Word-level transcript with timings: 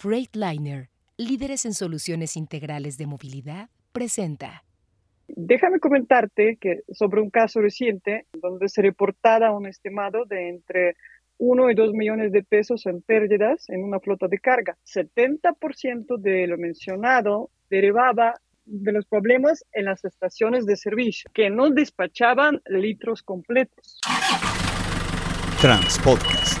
Freightliner, 0.00 0.88
líderes 1.18 1.66
en 1.66 1.74
soluciones 1.74 2.34
integrales 2.38 2.96
de 2.96 3.04
movilidad, 3.04 3.68
presenta. 3.92 4.64
Déjame 5.28 5.78
comentarte 5.78 6.56
que 6.58 6.80
sobre 6.90 7.20
un 7.20 7.28
caso 7.28 7.60
reciente 7.60 8.24
donde 8.32 8.70
se 8.70 8.80
reportaba 8.80 9.52
un 9.52 9.66
estimado 9.66 10.24
de 10.24 10.48
entre 10.48 10.96
1 11.36 11.70
y 11.70 11.74
2 11.74 11.92
millones 11.92 12.32
de 12.32 12.42
pesos 12.42 12.86
en 12.86 13.02
pérdidas 13.02 13.68
en 13.68 13.84
una 13.84 14.00
flota 14.00 14.26
de 14.26 14.38
carga. 14.38 14.78
70% 14.86 16.16
de 16.16 16.46
lo 16.46 16.56
mencionado 16.56 17.50
derivaba 17.68 18.40
de 18.64 18.92
los 18.92 19.04
problemas 19.04 19.66
en 19.72 19.84
las 19.84 20.02
estaciones 20.06 20.64
de 20.64 20.76
servicio, 20.76 21.30
que 21.34 21.50
no 21.50 21.68
despachaban 21.68 22.62
litros 22.64 23.22
completos. 23.22 24.00
Transpodcast, 25.60 26.58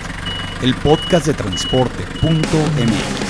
el 0.62 0.74
podcast 0.74 1.26
de 1.26 1.32
transporte.mx. 1.32 3.29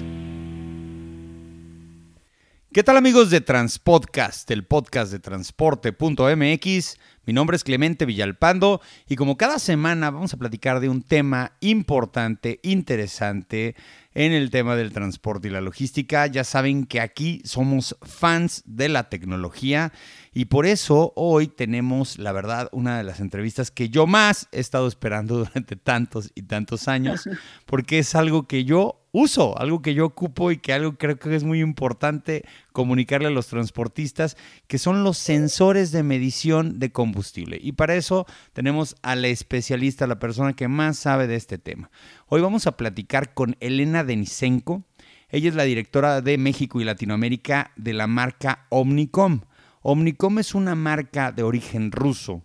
¿Qué 2.73 2.83
tal 2.83 2.95
amigos 2.95 3.29
de 3.29 3.41
Transpodcast, 3.41 4.49
el 4.49 4.63
podcast 4.63 5.11
de 5.11 5.19
transporte.mx? 5.19 6.97
Mi 7.25 7.33
nombre 7.33 7.57
es 7.57 7.65
Clemente 7.65 8.05
Villalpando 8.05 8.79
y 9.09 9.17
como 9.17 9.35
cada 9.35 9.59
semana 9.59 10.09
vamos 10.09 10.33
a 10.33 10.37
platicar 10.37 10.79
de 10.79 10.87
un 10.87 11.01
tema 11.01 11.51
importante, 11.59 12.61
interesante 12.63 13.75
en 14.13 14.31
el 14.31 14.51
tema 14.51 14.77
del 14.77 14.93
transporte 14.93 15.49
y 15.49 15.51
la 15.51 15.59
logística. 15.59 16.27
Ya 16.27 16.45
saben 16.45 16.85
que 16.85 17.01
aquí 17.01 17.41
somos 17.43 17.97
fans 18.03 18.63
de 18.65 18.87
la 18.87 19.09
tecnología 19.09 19.91
y 20.33 20.45
por 20.45 20.65
eso 20.65 21.11
hoy 21.17 21.47
tenemos, 21.47 22.19
la 22.19 22.31
verdad, 22.31 22.69
una 22.71 22.97
de 22.97 23.03
las 23.03 23.19
entrevistas 23.19 23.69
que 23.69 23.89
yo 23.89 24.07
más 24.07 24.47
he 24.53 24.61
estado 24.61 24.87
esperando 24.87 25.37
durante 25.43 25.75
tantos 25.75 26.31
y 26.35 26.43
tantos 26.43 26.87
años, 26.87 27.27
porque 27.65 27.99
es 27.99 28.15
algo 28.15 28.47
que 28.47 28.63
yo 28.63 29.00
uso, 29.11 29.59
algo 29.59 29.81
que 29.81 29.93
yo 29.93 30.05
ocupo 30.05 30.51
y 30.51 30.57
que 30.57 30.73
algo 30.73 30.97
creo 30.97 31.19
que 31.19 31.35
es 31.35 31.43
muy 31.43 31.61
importante 31.61 32.43
comunicarle 32.71 33.27
a 33.27 33.31
los 33.31 33.47
transportistas, 33.47 34.37
que 34.67 34.77
son 34.77 35.03
los 35.03 35.17
sensores 35.17 35.91
de 35.91 36.03
medición 36.03 36.79
de 36.79 36.91
combustible. 36.91 37.59
Y 37.61 37.73
para 37.73 37.95
eso 37.95 38.25
tenemos 38.53 38.95
a 39.01 39.15
la 39.15 39.27
especialista, 39.27 40.07
la 40.07 40.19
persona 40.19 40.53
que 40.53 40.67
más 40.67 40.97
sabe 40.97 41.27
de 41.27 41.35
este 41.35 41.57
tema. 41.57 41.91
Hoy 42.27 42.41
vamos 42.41 42.67
a 42.67 42.77
platicar 42.77 43.33
con 43.33 43.57
Elena 43.59 44.03
Denisenko. 44.03 44.83
Ella 45.29 45.49
es 45.49 45.55
la 45.55 45.63
directora 45.63 46.21
de 46.21 46.37
México 46.37 46.81
y 46.81 46.83
Latinoamérica 46.83 47.71
de 47.75 47.93
la 47.93 48.07
marca 48.07 48.65
Omnicom. 48.69 49.41
Omnicom 49.81 50.39
es 50.39 50.53
una 50.53 50.75
marca 50.75 51.31
de 51.31 51.43
origen 51.43 51.91
ruso 51.91 52.43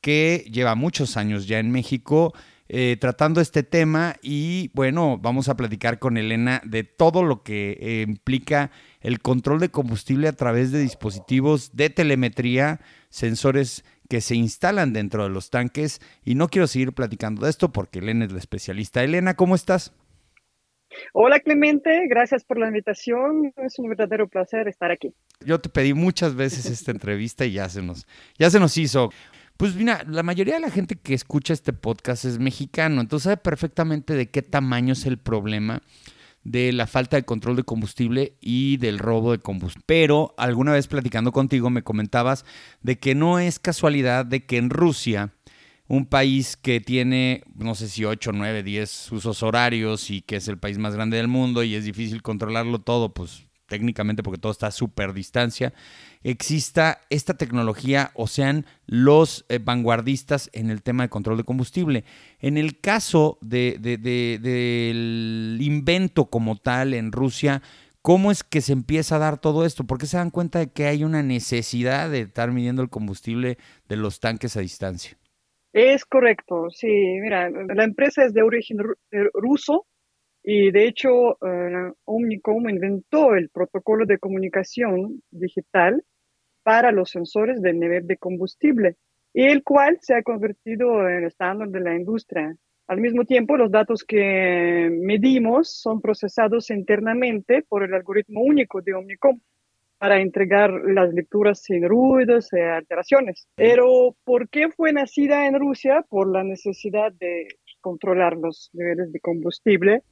que 0.00 0.44
lleva 0.52 0.74
muchos 0.74 1.16
años 1.16 1.46
ya 1.46 1.58
en 1.58 1.70
México 1.70 2.34
eh, 2.68 2.96
tratando 2.98 3.40
este 3.40 3.62
tema 3.62 4.16
y 4.22 4.70
bueno, 4.72 5.18
vamos 5.18 5.48
a 5.48 5.56
platicar 5.56 5.98
con 5.98 6.16
Elena 6.16 6.62
de 6.64 6.82
todo 6.82 7.22
lo 7.22 7.42
que 7.42 7.76
eh, 7.80 8.04
implica 8.08 8.70
el 9.00 9.20
control 9.20 9.60
de 9.60 9.68
combustible 9.68 10.28
a 10.28 10.32
través 10.32 10.72
de 10.72 10.80
dispositivos 10.80 11.76
de 11.76 11.90
telemetría, 11.90 12.80
sensores 13.10 13.84
que 14.08 14.20
se 14.20 14.34
instalan 14.34 14.92
dentro 14.92 15.24
de 15.24 15.30
los 15.30 15.50
tanques 15.50 16.00
y 16.24 16.36
no 16.36 16.48
quiero 16.48 16.66
seguir 16.66 16.92
platicando 16.92 17.44
de 17.44 17.50
esto 17.50 17.70
porque 17.70 17.98
Elena 17.98 18.24
es 18.24 18.32
la 18.32 18.38
especialista. 18.38 19.04
Elena, 19.04 19.34
¿cómo 19.34 19.54
estás? 19.54 19.92
Hola 21.12 21.40
Clemente, 21.40 22.06
gracias 22.08 22.44
por 22.44 22.58
la 22.58 22.68
invitación. 22.68 23.52
Es 23.56 23.78
un 23.78 23.88
verdadero 23.88 24.28
placer 24.28 24.68
estar 24.68 24.90
aquí. 24.90 25.12
Yo 25.44 25.60
te 25.60 25.68
pedí 25.68 25.92
muchas 25.92 26.34
veces 26.34 26.66
esta 26.66 26.92
entrevista 26.92 27.44
y 27.44 27.52
ya 27.52 27.68
se 27.68 27.82
nos, 27.82 28.06
ya 28.38 28.50
se 28.50 28.60
nos 28.60 28.76
hizo. 28.76 29.10
Pues 29.56 29.74
mira, 29.76 30.04
la 30.08 30.24
mayoría 30.24 30.54
de 30.54 30.60
la 30.60 30.70
gente 30.70 30.96
que 30.96 31.14
escucha 31.14 31.52
este 31.52 31.72
podcast 31.72 32.24
es 32.24 32.38
mexicano, 32.40 33.00
entonces 33.00 33.24
sabe 33.24 33.36
perfectamente 33.36 34.14
de 34.14 34.28
qué 34.28 34.42
tamaño 34.42 34.94
es 34.94 35.06
el 35.06 35.18
problema 35.18 35.80
de 36.42 36.72
la 36.72 36.86
falta 36.86 37.16
de 37.16 37.24
control 37.24 37.56
de 37.56 37.62
combustible 37.62 38.36
y 38.40 38.76
del 38.78 38.98
robo 38.98 39.32
de 39.32 39.38
combustible. 39.38 39.84
Pero 39.86 40.34
alguna 40.36 40.72
vez 40.72 40.88
platicando 40.88 41.30
contigo 41.30 41.70
me 41.70 41.82
comentabas 41.82 42.44
de 42.82 42.98
que 42.98 43.14
no 43.14 43.38
es 43.38 43.58
casualidad 43.60 44.26
de 44.26 44.44
que 44.44 44.58
en 44.58 44.70
Rusia 44.70 45.32
un 45.86 46.06
país 46.06 46.56
que 46.56 46.80
tiene, 46.80 47.44
no 47.54 47.74
sé 47.74 47.88
si 47.88 48.04
8, 48.04 48.32
9, 48.32 48.62
10 48.62 49.12
usos 49.12 49.42
horarios 49.42 50.10
y 50.10 50.22
que 50.22 50.36
es 50.36 50.48
el 50.48 50.58
país 50.58 50.78
más 50.78 50.94
grande 50.94 51.16
del 51.18 51.28
mundo 51.28 51.62
y 51.62 51.74
es 51.74 51.84
difícil 51.84 52.22
controlarlo 52.22 52.80
todo, 52.80 53.14
pues 53.14 53.46
técnicamente 53.66 54.22
porque 54.22 54.40
todo 54.40 54.52
está 54.52 54.68
a 54.68 54.72
súper 54.72 55.12
distancia, 55.12 55.72
exista 56.22 57.00
esta 57.10 57.34
tecnología 57.34 58.10
o 58.14 58.26
sean 58.26 58.66
los 58.86 59.44
eh, 59.48 59.58
vanguardistas 59.62 60.50
en 60.52 60.70
el 60.70 60.82
tema 60.82 61.04
de 61.04 61.08
control 61.08 61.36
de 61.36 61.44
combustible. 61.44 62.04
En 62.40 62.56
el 62.56 62.80
caso 62.80 63.38
de, 63.40 63.78
del 63.78 65.58
invento 65.60 66.26
como 66.26 66.56
tal 66.56 66.94
en 66.94 67.12
Rusia, 67.12 67.62
¿cómo 68.02 68.30
es 68.30 68.44
que 68.44 68.60
se 68.60 68.72
empieza 68.72 69.16
a 69.16 69.20
dar 69.20 69.38
todo 69.38 69.64
esto? 69.64 69.84
¿Por 69.84 69.98
qué 69.98 70.06
se 70.06 70.16
dan 70.16 70.30
cuenta 70.30 70.58
de 70.58 70.68
que 70.68 70.86
hay 70.86 71.04
una 71.04 71.22
necesidad 71.22 72.10
de 72.10 72.20
estar 72.20 72.52
midiendo 72.52 72.82
el 72.82 72.90
combustible 72.90 73.58
de 73.88 73.96
los 73.96 74.20
tanques 74.20 74.56
a 74.56 74.60
distancia? 74.60 75.16
Es 75.72 76.04
correcto, 76.04 76.70
sí, 76.70 76.86
mira, 77.20 77.50
la 77.50 77.82
empresa 77.82 78.24
es 78.24 78.32
de 78.32 78.42
origen 78.42 78.78
ruso 79.32 79.86
y 80.44 80.70
de 80.70 80.86
hecho 80.86 81.38
eh, 81.44 81.92
Omnicom 82.04 82.68
inventó 82.68 83.34
el 83.34 83.48
protocolo 83.48 84.04
de 84.04 84.18
comunicación 84.18 85.22
digital 85.30 86.04
para 86.62 86.92
los 86.92 87.10
sensores 87.10 87.62
del 87.62 87.80
nivel 87.80 88.06
de 88.06 88.18
combustible, 88.18 88.96
y 89.32 89.44
el 89.44 89.64
cual 89.64 89.98
se 90.00 90.14
ha 90.14 90.22
convertido 90.22 91.08
en 91.08 91.24
estándar 91.24 91.68
de 91.68 91.80
la 91.80 91.96
industria. 91.96 92.54
Al 92.86 93.00
mismo 93.00 93.24
tiempo, 93.24 93.56
los 93.56 93.70
datos 93.70 94.04
que 94.04 94.90
medimos 94.92 95.70
son 95.70 96.02
procesados 96.02 96.70
internamente 96.70 97.62
por 97.66 97.82
el 97.82 97.94
algoritmo 97.94 98.42
único 98.42 98.82
de 98.82 98.92
Omnicom 98.92 99.40
para 99.98 100.20
entregar 100.20 100.70
las 100.70 101.14
lecturas 101.14 101.62
sin 101.62 101.88
ruidos 101.88 102.52
y 102.52 102.60
alteraciones. 102.60 103.48
Pero, 103.54 104.14
¿por 104.24 104.50
qué 104.50 104.68
fue 104.68 104.92
nacida 104.92 105.46
en 105.46 105.58
Rusia? 105.58 106.04
Por 106.08 106.30
la 106.30 106.44
necesidad 106.44 107.10
de 107.12 107.48
controlar 107.80 108.36
los 108.36 108.68
niveles 108.74 109.10
de 109.12 109.20
combustible. 109.20 110.02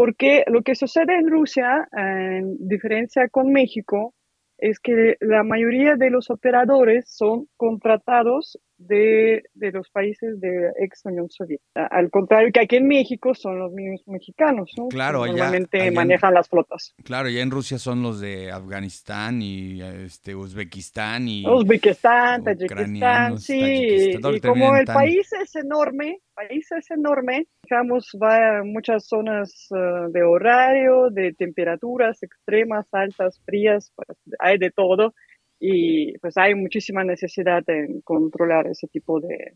Porque 0.00 0.44
lo 0.46 0.62
que 0.62 0.74
sucede 0.74 1.14
en 1.14 1.28
Rusia, 1.28 1.86
en 1.92 2.56
diferencia 2.58 3.28
con 3.28 3.52
México, 3.52 4.14
es 4.56 4.80
que 4.80 5.16
la 5.20 5.42
mayoría 5.42 5.96
de 5.96 6.08
los 6.08 6.30
operadores 6.30 7.04
son 7.06 7.48
contratados 7.58 8.58
de, 8.78 9.42
de, 9.52 9.72
los 9.72 9.90
países 9.90 10.40
de 10.40 10.70
ex 10.78 11.02
Unión 11.04 11.28
Soviética. 11.28 11.86
Al 11.90 12.10
contrario 12.10 12.50
que 12.50 12.60
aquí 12.60 12.76
en 12.76 12.88
México 12.88 13.34
son 13.34 13.58
los 13.58 13.72
mismos 13.72 14.00
mexicanos, 14.06 14.70
¿no? 14.78 14.88
Claro, 14.88 15.22
allá, 15.22 15.32
normalmente 15.32 15.90
manejan 15.90 16.32
las 16.32 16.48
flotas. 16.48 16.94
Claro, 17.04 17.28
ya 17.28 17.42
en 17.42 17.50
Rusia 17.50 17.78
son 17.78 18.02
los 18.02 18.20
de 18.20 18.50
Afganistán 18.50 19.42
y 19.42 19.82
este 19.82 20.34
Uzbekistán 20.34 21.28
y 21.28 21.46
Uzbekistán, 21.46 22.42
Tayikistán, 22.42 23.38
sí, 23.38 24.14
y 24.16 24.40
como 24.40 24.74
el 24.76 24.86
país 24.86 25.30
es 25.34 25.56
enorme, 25.56 26.20
país 26.34 26.70
es 26.72 26.90
enorme, 26.90 27.46
digamos, 27.62 28.10
va 28.22 28.58
a 28.58 28.64
muchas 28.64 29.06
zonas 29.06 29.68
uh, 29.70 30.10
de 30.10 30.22
horario, 30.22 31.10
de 31.10 31.32
temperaturas 31.34 32.22
extremas, 32.22 32.86
altas, 32.92 33.40
frías, 33.44 33.92
pues, 33.94 34.18
hay 34.38 34.58
de 34.58 34.70
todo 34.70 35.14
y 35.60 36.16
pues 36.18 36.36
hay 36.38 36.54
muchísima 36.54 37.04
necesidad 37.04 37.62
de 37.64 38.00
controlar 38.02 38.66
ese 38.66 38.88
tipo 38.88 39.20
de, 39.20 39.54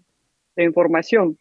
información. 0.56 1.36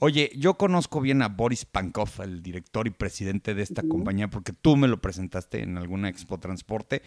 Oye, 0.00 0.32
yo 0.36 0.54
conozco 0.54 1.00
bien 1.00 1.22
a 1.22 1.28
Boris 1.28 1.64
Pankov, 1.64 2.10
el 2.22 2.42
director 2.42 2.88
y 2.88 2.90
presidente 2.90 3.54
de 3.54 3.62
esta 3.62 3.82
compañía, 3.84 4.28
porque 4.28 4.52
tú 4.52 4.76
me 4.76 4.88
lo 4.88 5.00
presentaste 5.00 5.62
en 5.62 5.78
alguna 5.78 6.08
Expo 6.08 6.38
Transporte. 6.38 7.02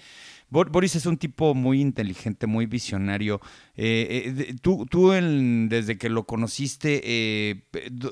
Boris 0.49 0.95
es 0.95 1.05
un 1.05 1.17
tipo 1.17 1.53
muy 1.53 1.81
inteligente, 1.81 2.47
muy 2.47 2.65
visionario. 2.65 3.41
Eh, 3.75 4.33
eh, 4.37 4.55
tú, 4.61 4.85
tú 4.89 5.09
desde 5.11 5.97
que 5.97 6.09
lo 6.09 6.25
conociste, 6.25 7.01
eh, 7.03 7.65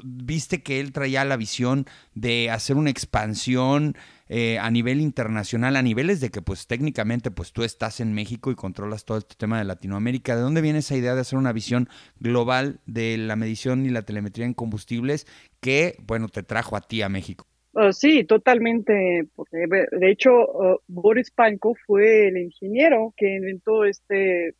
viste 0.04 0.62
que 0.62 0.82
él 0.82 0.92
traía 0.92 1.24
la 1.24 1.38
visión 1.38 1.86
de 2.14 2.52
hacer 2.52 2.76
una 2.76 2.90
expansión 2.90 3.96
eh, 4.28 4.58
a 4.60 4.72
nivel 4.72 5.02
internacional, 5.02 5.76
a 5.76 5.82
niveles 5.82 6.20
de 6.22 6.30
que 6.30 6.42
pues 6.42 6.68
técnicamente 6.68 7.32
pues 7.32 7.54
tú 7.54 7.64
estás 7.64 8.00
en 8.00 8.14
México 8.14 8.52
y 8.52 8.56
controlas 8.56 9.06
todo 9.06 9.18
este 9.18 9.36
tema 9.36 9.58
de 9.60 9.66
Latinoamérica. 9.66 10.36
¿De 10.36 10.42
dónde 10.42 10.62
viene 10.62 10.80
esa 10.80 10.96
idea 10.96 11.16
de 11.16 11.22
hacer 11.22 11.38
una 11.38 11.54
visión 11.54 11.90
global 12.20 12.80
de 12.86 13.18
la 13.18 13.36
medición 13.36 13.86
y 13.86 13.90
la 13.90 14.04
telemetría 14.04 14.46
en 14.46 14.54
combustibles 14.54 15.28
que, 15.62 15.96
bueno, 16.08 16.28
te 16.30 16.44
trajo 16.44 16.76
a 16.76 16.82
ti 16.82 17.02
a 17.02 17.10
México? 17.10 17.46
Uh, 17.74 17.92
sí, 17.92 18.24
totalmente. 18.24 19.28
Porque 19.36 19.66
de 19.68 20.12
hecho, 20.12 20.32
uh, 20.32 20.78
Boris 20.88 21.30
Panko 21.32 21.76
fue 21.86 22.30
el 22.30 22.38
ingeniero 22.38 23.14
que 23.18 23.36
inventó 23.36 23.86
este 23.86 24.56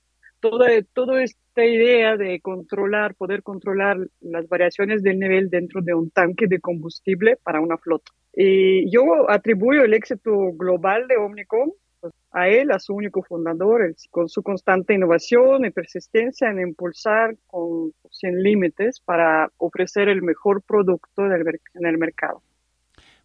toda, 0.50 0.68
toda 0.94 1.24
esta 1.24 1.66
idea 1.66 2.18
de 2.18 2.40
controlar, 2.42 3.16
poder 3.16 3.42
controlar 3.42 3.98
las 4.22 4.48
variaciones 4.48 5.02
del 5.02 5.20
nivel 5.20 5.50
dentro 5.50 5.82
de 5.82 5.94
un 5.94 6.12
tanque 6.12 6.48
de 6.48 6.60
combustible 6.60 7.38
para 7.42 7.62
una 7.62 7.78
flota. 7.78 8.12
Y 8.36 8.90
yo 8.92 9.30
atribuyo 9.30 9.84
el 9.84 9.94
éxito 9.94 10.52
global 10.54 11.08
de 11.08 11.18
Omnicom 11.18 11.72
pues, 12.02 12.14
a 12.32 12.50
él, 12.50 12.72
a 12.72 12.80
su 12.80 12.94
único 12.94 13.24
fundador, 13.24 13.96
con 14.12 14.28
su 14.28 14.44
constante 14.44 14.94
innovación 14.94 15.66
y 15.66 15.72
persistencia 15.72 16.50
en 16.50 16.60
impulsar 16.60 17.38
con, 17.48 17.94
sin 18.12 18.44
límites 18.44 19.00
para 19.00 19.50
ofrecer 19.58 20.10
el 20.10 20.22
mejor 20.22 20.62
producto 20.62 21.26
en 21.26 21.86
el 21.86 21.98
mercado. 21.98 22.42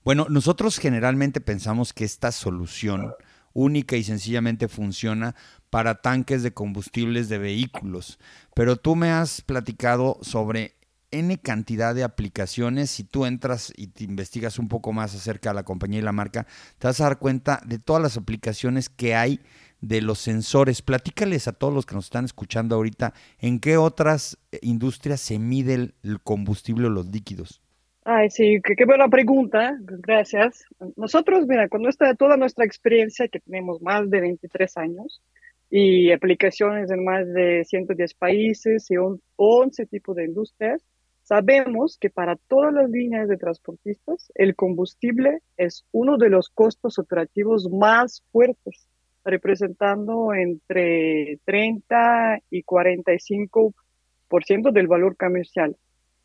Bueno, 0.04 0.26
nosotros 0.30 0.78
generalmente 0.78 1.40
pensamos 1.40 1.92
que 1.92 2.04
esta 2.04 2.32
solución 2.32 3.12
única 3.52 3.96
y 3.96 4.02
sencillamente 4.02 4.68
funciona 4.68 5.34
para 5.68 5.96
tanques 5.96 6.42
de 6.42 6.54
combustibles 6.54 7.28
de 7.28 7.38
vehículos, 7.38 8.18
pero 8.54 8.76
tú 8.76 8.96
me 8.96 9.10
has 9.10 9.42
platicado 9.42 10.18
sobre 10.22 10.74
N 11.10 11.38
cantidad 11.38 11.94
de 11.94 12.04
aplicaciones. 12.04 12.90
Si 12.90 13.04
tú 13.04 13.26
entras 13.26 13.72
y 13.76 13.88
te 13.88 14.04
investigas 14.04 14.58
un 14.58 14.68
poco 14.68 14.92
más 14.92 15.14
acerca 15.14 15.50
de 15.50 15.56
la 15.56 15.62
compañía 15.62 16.00
y 16.00 16.02
la 16.02 16.12
marca, 16.12 16.46
te 16.78 16.86
vas 16.86 17.00
a 17.00 17.04
dar 17.04 17.18
cuenta 17.18 17.60
de 17.66 17.78
todas 17.78 18.02
las 18.02 18.16
aplicaciones 18.16 18.88
que 18.88 19.14
hay 19.14 19.40
de 19.80 20.02
los 20.02 20.18
sensores. 20.18 20.82
Platícales 20.82 21.48
a 21.48 21.52
todos 21.52 21.72
los 21.72 21.86
que 21.86 21.94
nos 21.94 22.04
están 22.04 22.24
escuchando 22.24 22.76
ahorita 22.76 23.14
en 23.38 23.60
qué 23.60 23.76
otras 23.76 24.38
eh, 24.52 24.58
industrias 24.62 25.20
se 25.20 25.38
mide 25.38 25.92
el 26.02 26.20
combustible 26.22 26.86
o 26.86 26.90
los 26.90 27.06
líquidos. 27.06 27.60
Ay, 28.04 28.30
sí, 28.30 28.60
qué, 28.64 28.84
buena 28.86 29.08
pregunta, 29.08 29.76
gracias. 29.80 30.64
Nosotros, 30.96 31.46
mira, 31.46 31.68
con 31.68 31.82
nuestra, 31.82 32.14
toda 32.14 32.36
nuestra 32.36 32.64
experiencia, 32.64 33.28
que 33.28 33.40
tenemos 33.40 33.82
más 33.82 34.08
de 34.08 34.20
23 34.20 34.76
años, 34.78 35.22
y 35.70 36.10
aplicaciones 36.10 36.90
en 36.90 37.04
más 37.04 37.32
de 37.32 37.64
110 37.64 38.14
países 38.14 38.90
y 38.90 38.94
11 39.36 39.86
tipos 39.86 40.16
de 40.16 40.24
industrias, 40.24 40.82
sabemos 41.31 41.97
que 42.00 42.11
para 42.11 42.35
todas 42.35 42.75
las 42.75 42.91
líneas 42.91 43.29
de 43.29 43.37
transportistas, 43.37 44.32
el 44.35 44.56
combustible 44.56 45.38
es 45.56 45.85
uno 45.93 46.19
de 46.19 46.29
los 46.29 46.49
costos 46.49 46.99
operativos 46.99 47.71
más 47.71 48.25
fuertes, 48.32 48.88
representando 49.25 50.35
entre 50.35 51.38
30 51.44 52.41
y 52.50 52.65
45% 52.65 54.73
del 54.73 54.88
valor 54.88 55.17
comercial. 55.17 55.77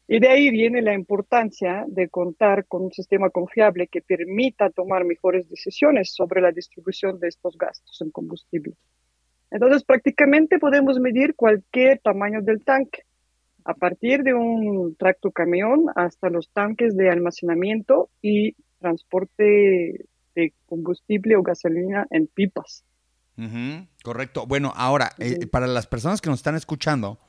Y 0.08 0.20
de 0.20 0.28
ahí 0.28 0.50
viene 0.50 0.82
la 0.82 0.96
importancia 0.96 1.86
de 1.88 2.10
contar 2.10 2.66
con 2.66 2.86
un 2.86 2.92
sistema 2.92 3.30
confiable 3.30 3.86
que 3.86 4.02
permita 4.02 4.72
tomar 4.72 5.06
mejores 5.06 5.48
decisiones 5.48 6.16
sobre 6.16 6.42
la 6.42 6.52
distribución 6.52 7.20
de 7.20 7.28
estos 7.28 7.56
gastos 7.60 8.02
en 8.02 8.10
combustible. 8.10 8.74
Entonces, 9.52 9.84
prácticamente 9.84 10.58
podemos 10.58 11.00
medir 11.00 11.36
cualquier 11.36 12.00
tamaño 12.00 12.42
del 12.42 12.64
tanque, 12.64 13.04
a 13.66 13.74
partir 13.74 14.22
de 14.22 14.34
un 14.34 14.96
tracto 14.96 15.32
camión 15.32 15.88
hasta 15.96 16.30
los 16.30 16.50
tanques 16.52 16.96
de 16.96 17.10
almacenamiento 17.10 18.10
y 18.22 18.56
transporte 18.80 20.06
de 20.36 20.54
combustible 20.68 21.36
o 21.36 21.42
gasolina 21.42 22.06
en 22.12 22.28
pipas. 22.28 22.86
correcto. 24.04 24.46
Bueno, 24.46 24.72
ahora, 24.76 25.12
eh, 25.18 25.48
para 25.48 25.68
las 25.68 25.88
personas 25.88 26.22
que 26.22 26.30
nos 26.30 26.40
están 26.40 26.56
escuchando, 26.56 27.20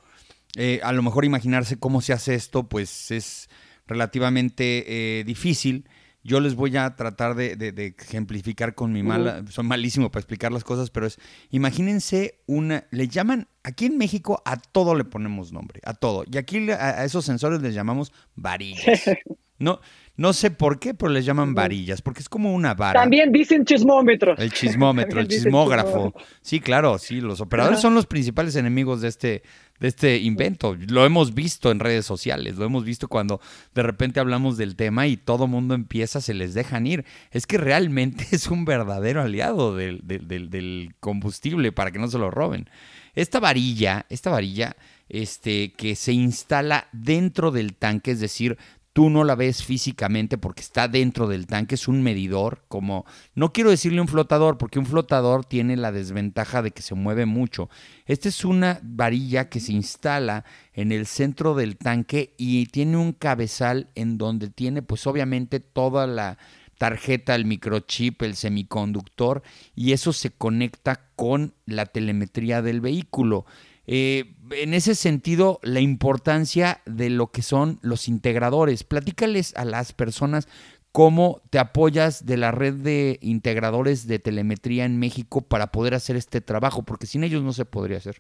eh, 0.57 0.81
a 0.83 0.93
lo 0.93 1.03
mejor 1.03 1.25
imaginarse 1.25 1.79
cómo 1.79 2.01
se 2.01 2.13
hace 2.13 2.35
esto, 2.35 2.69
pues 2.69 3.11
es 3.11 3.49
relativamente 3.87 5.21
eh, 5.21 5.25
difícil. 5.25 5.89
Yo 6.27 6.41
les 6.41 6.57
voy 6.57 6.77
a 6.77 6.97
tratar 6.97 7.37
de, 7.37 7.95
ejemplificar 7.99 8.75
con 8.75 8.93
mi 8.93 9.03
mala, 9.03 9.45
son 9.49 9.67
malísimo 9.67 10.11
para 10.11 10.21
explicar 10.21 10.51
las 10.51 10.65
cosas, 10.65 10.91
pero 10.91 11.07
es, 11.07 11.19
imagínense 11.51 12.41
una, 12.47 12.85
le 12.91 13.07
llaman, 13.07 13.49
aquí 13.63 13.87
en 13.87 13.97
México 13.97 14.43
a 14.45 14.57
todo 14.57 14.95
le 14.97 15.05
ponemos 15.05 15.53
nombre, 15.53 15.81
a 15.85 15.95
todo, 15.95 16.25
y 16.31 16.37
aquí 16.37 16.71
a, 16.71 17.01
a 17.01 17.05
esos 17.05 17.25
sensores 17.25 17.63
les 17.63 17.75
llamamos 17.75 18.13
varillas. 18.35 19.03
No, 19.59 19.81
no 20.17 20.33
sé 20.33 20.51
por 20.51 20.79
qué, 20.79 20.95
pero 20.95 21.11
les 21.11 21.27
llaman 21.27 21.55
varillas, 21.55 22.01
porque 22.01 22.21
es 22.21 22.29
como 22.29 22.55
una 22.55 22.75
vara. 22.75 23.01
También 23.01 23.33
dicen 23.33 23.65
chismómetro. 23.65 24.37
El 24.37 24.51
chismómetro, 24.51 25.21
el 25.21 25.29
chismógrafo. 25.29 26.15
Sí, 26.41 26.61
claro, 26.61 26.99
sí, 26.99 27.21
los 27.21 27.41
operadores 27.41 27.81
son 27.81 27.95
los 27.95 28.07
principales 28.07 28.57
enemigos 28.57 29.03
de 29.03 29.09
este, 29.09 29.43
de 29.79 29.89
este 29.89 30.17
invento. 30.19 30.75
Lo 30.89 31.05
hemos 31.05 31.35
visto 31.35 31.71
en 31.71 31.81
redes 31.81 32.07
sociales, 32.07 32.57
lo 32.57 32.65
hemos 32.65 32.85
visto 32.85 33.09
cuando 33.09 33.41
de 33.75 33.83
repente 33.83 34.19
hablamos 34.19 34.57
del 34.57 34.75
tema 34.75 35.07
y 35.07 35.19
todo 35.19 35.47
mundo 35.47 35.75
empieza, 35.75 36.23
se 36.23 36.33
les 36.33 36.55
dejan 36.55 36.87
ir. 36.87 37.05
Es 37.31 37.47
que 37.47 37.59
realmente 37.59 38.27
es 38.33 38.49
un 38.49 38.65
verdadero 38.65 39.21
aliado 39.21 39.77
del, 39.77 40.01
del 40.03 40.95
combustible 41.01 41.73
para 41.73 41.91
que 41.91 41.99
no 41.99 42.09
se 42.09 42.19
lo 42.19 42.31
roben. 42.31 42.71
Esta 43.15 43.41
varilla, 43.41 44.07
esta 44.11 44.31
varilla, 44.31 44.77
este, 45.09 45.73
que 45.73 45.95
se 45.95 46.13
instala 46.13 46.89
dentro 46.93 47.51
del 47.51 47.75
tanque, 47.75 48.11
es 48.11 48.21
decir, 48.21 48.59
tú 48.97 49.11
no 49.11 49.25
la 49.25 49.35
ves 49.35 49.63
físicamente 49.63 50.39
porque 50.39 50.63
está 50.63 50.89
dentro 50.89 51.29
del 51.29 51.47
tanque, 51.47 51.75
es 51.75 51.87
un 51.87 52.03
medidor, 52.03 52.65
como 52.67 53.05
no 53.35 53.53
quiero 53.53 53.69
decirle 53.69 54.01
un 54.01 54.09
flotador, 54.09 54.57
porque 54.57 54.79
un 54.79 54.87
flotador 54.87 55.45
tiene 55.45 55.77
la 55.77 55.93
desventaja 55.93 56.63
de 56.63 56.71
que 56.71 56.81
se 56.81 56.95
mueve 56.95 57.27
mucho. 57.27 57.69
Esta 58.07 58.31
es 58.31 58.43
una 58.43 58.81
varilla 58.83 59.51
que 59.51 59.61
se 59.61 59.73
instala 59.73 60.47
en 60.73 60.93
el 60.93 61.05
centro 61.05 61.55
del 61.55 61.77
tanque 61.77 62.33
y 62.39 62.65
tiene 62.69 62.97
un 62.97 63.13
cabezal 63.13 63.91
en 63.97 64.17
donde 64.17 64.49
tiene 64.49 64.81
pues 64.81 65.07
obviamente 65.07 65.61
toda 65.61 66.07
la 66.07 66.39
tarjeta, 66.79 67.35
el 67.35 67.45
microchip, 67.45 68.23
el 68.23 68.35
semiconductor 68.35 69.43
y 69.75 69.93
eso 69.93 70.15
se 70.15 70.31
conecta 70.31 71.03
con 71.17 71.53
la 71.67 71.85
telemetría 71.85 72.63
del 72.63 72.81
vehículo. 72.81 73.45
Eh, 73.87 74.35
en 74.51 74.75
ese 74.75 74.95
sentido, 74.95 75.61
la 75.63 75.81
importancia 75.81 76.81
de 76.87 77.11
lo 77.11 77.31
que 77.31 77.43
son 77.43 77.79
los 77.83 78.09
integradores. 78.09 78.85
Platícales 78.85 79.55
a 79.57 79.65
las 79.65 79.93
personas 79.93 80.49
cómo 80.93 81.43
te 81.51 81.59
apoyas 81.59 82.25
de 82.25 82.37
la 82.37 82.53
red 82.53 82.75
de 82.75 83.19
integradores 83.21 84.07
de 84.07 84.19
telemetría 84.19 84.85
en 84.85 84.99
México 84.99 85.43
para 85.43 85.67
poder 85.69 85.95
hacer 85.95 86.17
este 86.17 86.41
trabajo, 86.41 86.85
porque 86.85 87.07
sin 87.07 87.23
ellos 87.23 87.43
no 87.43 87.53
se 87.53 87.67
podría 87.67 87.99
hacer. 87.99 88.17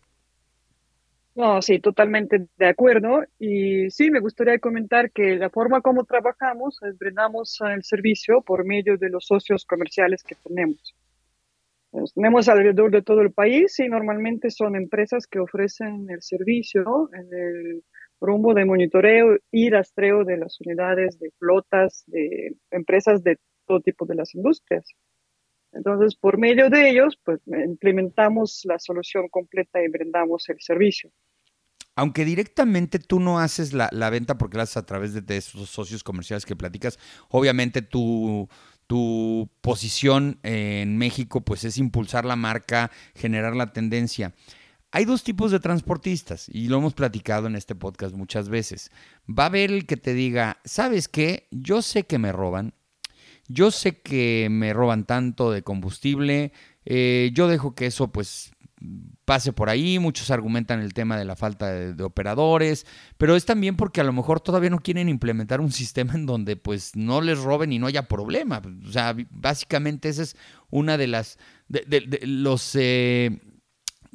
No, 1.34 1.60
sí, 1.62 1.78
totalmente 1.80 2.46
de 2.56 2.66
acuerdo. 2.66 3.24
Y 3.38 3.90
sí, 3.90 4.10
me 4.10 4.20
gustaría 4.20 4.58
comentar 4.58 5.10
que 5.10 5.36
la 5.36 5.50
forma 5.50 5.80
como 5.80 6.04
trabajamos 6.04 6.80
es 6.82 6.96
el 7.00 7.82
servicio 7.82 8.40
por 8.40 8.64
medio 8.64 8.96
de 8.96 9.10
los 9.10 9.26
socios 9.26 9.64
comerciales 9.64 10.22
que 10.22 10.34
tenemos 10.34 10.94
tenemos 12.14 12.48
alrededor 12.48 12.90
de 12.90 13.02
todo 13.02 13.20
el 13.20 13.32
país 13.32 13.78
y 13.78 13.88
normalmente 13.88 14.50
son 14.50 14.76
empresas 14.76 15.26
que 15.26 15.38
ofrecen 15.38 16.06
el 16.10 16.22
servicio 16.22 17.10
en 17.12 17.28
el 17.32 17.84
rumbo 18.20 18.54
de 18.54 18.64
monitoreo 18.64 19.36
y 19.50 19.70
rastreo 19.70 20.24
de 20.24 20.38
las 20.38 20.60
unidades 20.60 21.18
de 21.18 21.30
flotas 21.38 22.04
de 22.06 22.56
empresas 22.70 23.22
de 23.22 23.38
todo 23.66 23.80
tipo 23.80 24.06
de 24.06 24.14
las 24.14 24.34
industrias. 24.34 24.86
Entonces, 25.72 26.16
por 26.16 26.38
medio 26.38 26.70
de 26.70 26.90
ellos, 26.90 27.18
pues 27.22 27.40
implementamos 27.46 28.62
la 28.64 28.78
solución 28.78 29.28
completa 29.28 29.82
y 29.82 29.88
brindamos 29.88 30.48
el 30.48 30.56
servicio. 30.60 31.10
Aunque 31.98 32.24
directamente 32.24 32.98
tú 32.98 33.20
no 33.20 33.38
haces 33.38 33.72
la, 33.72 34.10
venta 34.10 34.36
porque 34.36 34.58
la 34.58 34.64
haces 34.64 34.76
a 34.76 34.86
través 34.86 35.14
de, 35.14 35.22
de, 35.22 35.38
esos 35.38 35.68
socios 35.70 36.04
comerciales 36.04 36.44
que 36.44 36.54
platicas, 36.54 36.98
obviamente 37.30 37.80
tú 37.80 38.48
tu 38.86 39.50
posición 39.60 40.38
en 40.42 40.96
México 40.98 41.40
pues 41.42 41.64
es 41.64 41.78
impulsar 41.78 42.24
la 42.24 42.36
marca, 42.36 42.90
generar 43.14 43.56
la 43.56 43.72
tendencia. 43.72 44.34
Hay 44.92 45.04
dos 45.04 45.24
tipos 45.24 45.50
de 45.50 45.60
transportistas 45.60 46.48
y 46.48 46.68
lo 46.68 46.78
hemos 46.78 46.94
platicado 46.94 47.48
en 47.48 47.56
este 47.56 47.74
podcast 47.74 48.14
muchas 48.14 48.48
veces. 48.48 48.90
Va 49.28 49.44
a 49.44 49.46
haber 49.46 49.70
el 49.70 49.86
que 49.86 49.96
te 49.96 50.14
diga, 50.14 50.58
¿sabes 50.64 51.08
qué? 51.08 51.48
Yo 51.50 51.82
sé 51.82 52.04
que 52.04 52.18
me 52.18 52.32
roban, 52.32 52.72
yo 53.48 53.70
sé 53.70 54.00
que 54.00 54.48
me 54.50 54.72
roban 54.72 55.04
tanto 55.04 55.50
de 55.50 55.62
combustible, 55.62 56.52
eh, 56.84 57.30
yo 57.34 57.48
dejo 57.48 57.74
que 57.74 57.86
eso 57.86 58.08
pues 58.08 58.52
pase 59.26 59.52
por 59.52 59.68
ahí, 59.68 59.98
muchos 59.98 60.30
argumentan 60.30 60.80
el 60.80 60.94
tema 60.94 61.18
de 61.18 61.24
la 61.24 61.36
falta 61.36 61.70
de, 61.70 62.02
operadores, 62.04 62.86
pero 63.18 63.36
es 63.36 63.44
también 63.44 63.76
porque 63.76 64.00
a 64.00 64.04
lo 64.04 64.12
mejor 64.12 64.40
todavía 64.40 64.70
no 64.70 64.78
quieren 64.78 65.08
implementar 65.08 65.60
un 65.60 65.72
sistema 65.72 66.14
en 66.14 66.26
donde 66.26 66.56
pues 66.56 66.94
no 66.94 67.20
les 67.20 67.40
roben 67.40 67.72
y 67.72 67.78
no 67.78 67.88
haya 67.88 68.06
problema. 68.08 68.62
O 68.86 68.92
sea, 68.92 69.14
básicamente 69.30 70.08
esa 70.08 70.22
es 70.22 70.36
una 70.70 70.96
de 70.96 71.08
las, 71.08 71.38
de, 71.68 72.20
los... 72.22 72.74
Eh, 72.74 73.38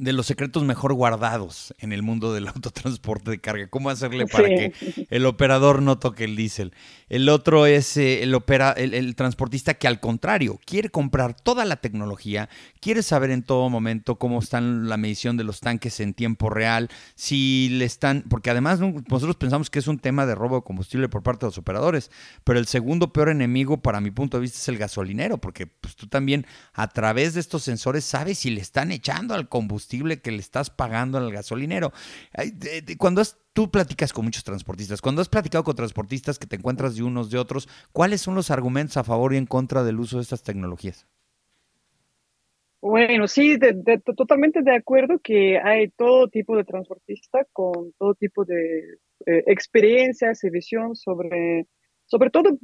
de 0.01 0.13
los 0.13 0.25
secretos 0.25 0.63
mejor 0.63 0.95
guardados 0.95 1.75
en 1.77 1.93
el 1.93 2.01
mundo 2.01 2.33
del 2.33 2.47
autotransporte 2.47 3.29
de 3.29 3.39
carga. 3.39 3.67
¿Cómo 3.67 3.91
hacerle 3.91 4.25
para 4.25 4.47
que 4.47 4.73
el 5.11 5.27
operador 5.27 5.83
no 5.83 5.99
toque 5.99 6.23
el 6.23 6.35
diésel? 6.35 6.73
El 7.07 7.29
otro 7.29 7.67
es 7.67 7.97
eh, 7.97 8.23
el, 8.23 8.33
opera, 8.33 8.71
el, 8.71 9.15
transportista 9.15 9.75
que 9.75 9.87
al 9.87 9.99
contrario 9.99 10.59
quiere 10.65 10.89
comprar 10.89 11.35
toda 11.35 11.65
la 11.65 11.75
tecnología, 11.75 12.49
quiere 12.79 13.03
saber 13.03 13.29
en 13.29 13.43
todo 13.43 13.69
momento 13.69 14.17
cómo 14.17 14.39
están 14.39 14.89
la 14.89 14.97
medición 14.97 15.37
de 15.37 15.43
los 15.43 15.59
tanques 15.59 15.99
en 15.99 16.15
tiempo 16.15 16.49
real, 16.49 16.89
si 17.13 17.69
le 17.69 17.85
están, 17.85 18.23
porque 18.27 18.49
además 18.49 18.79
nosotros 18.79 19.35
pensamos 19.35 19.69
que 19.69 19.77
es 19.77 19.87
un 19.87 19.99
tema 19.99 20.25
de 20.25 20.33
robo 20.33 20.55
de 20.55 20.63
combustible 20.63 21.09
por 21.09 21.21
parte 21.21 21.45
de 21.45 21.49
los 21.49 21.59
operadores, 21.59 22.09
pero 22.43 22.57
el 22.57 22.65
segundo 22.65 23.13
peor 23.13 23.29
enemigo 23.29 23.81
para 23.83 24.01
mi 24.01 24.09
punto 24.09 24.37
de 24.37 24.41
vista 24.41 24.57
es 24.57 24.67
el 24.67 24.79
gasolinero, 24.79 25.37
porque 25.37 25.67
pues, 25.67 25.95
tú 25.95 26.07
también 26.07 26.47
a 26.73 26.87
través 26.87 27.35
de 27.35 27.39
estos 27.39 27.61
sensores 27.61 28.03
sabes 28.03 28.39
si 28.39 28.49
le 28.49 28.61
están 28.61 28.91
echando 28.91 29.35
al 29.35 29.47
combustible 29.47 29.90
que 30.21 30.31
le 30.31 30.39
estás 30.39 30.69
pagando 30.69 31.17
al 31.17 31.31
gasolinero. 31.31 31.91
Cuando 32.97 33.21
tú 33.53 33.69
platicas 33.69 34.13
con 34.13 34.25
muchos 34.25 34.43
transportistas, 34.43 35.01
cuando 35.01 35.21
has 35.21 35.29
platicado 35.29 35.63
con 35.63 35.75
transportistas 35.75 36.39
que 36.39 36.47
te 36.47 36.55
encuentras 36.55 36.95
de 36.95 37.03
unos 37.03 37.29
de 37.29 37.37
otros, 37.37 37.67
¿cuáles 37.91 38.21
son 38.21 38.35
los 38.35 38.51
argumentos 38.51 38.97
a 38.97 39.03
favor 39.03 39.33
y 39.33 39.37
en 39.37 39.45
contra 39.45 39.83
del 39.83 39.99
uso 39.99 40.17
de 40.17 40.23
estas 40.23 40.43
tecnologías? 40.43 41.07
Bueno, 42.81 43.27
sí, 43.27 43.59
totalmente 44.15 44.63
de 44.63 44.75
acuerdo 44.75 45.19
que 45.19 45.59
hay 45.59 45.89
todo 45.89 46.27
tipo 46.29 46.57
de 46.57 46.63
transportista 46.63 47.45
con 47.53 47.93
todo 47.99 48.15
tipo 48.15 48.43
de 48.43 48.97
eh, 49.27 49.43
experiencias 49.45 50.43
y 50.43 50.49
visión 50.49 50.95
sobre, 50.95 51.67
sobre 52.05 52.31
todo 52.31 52.57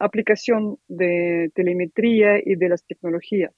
aplicación 0.00 0.78
de 0.88 1.50
telemetría 1.54 2.38
y 2.42 2.56
de 2.56 2.68
las 2.70 2.86
tecnologías. 2.86 3.52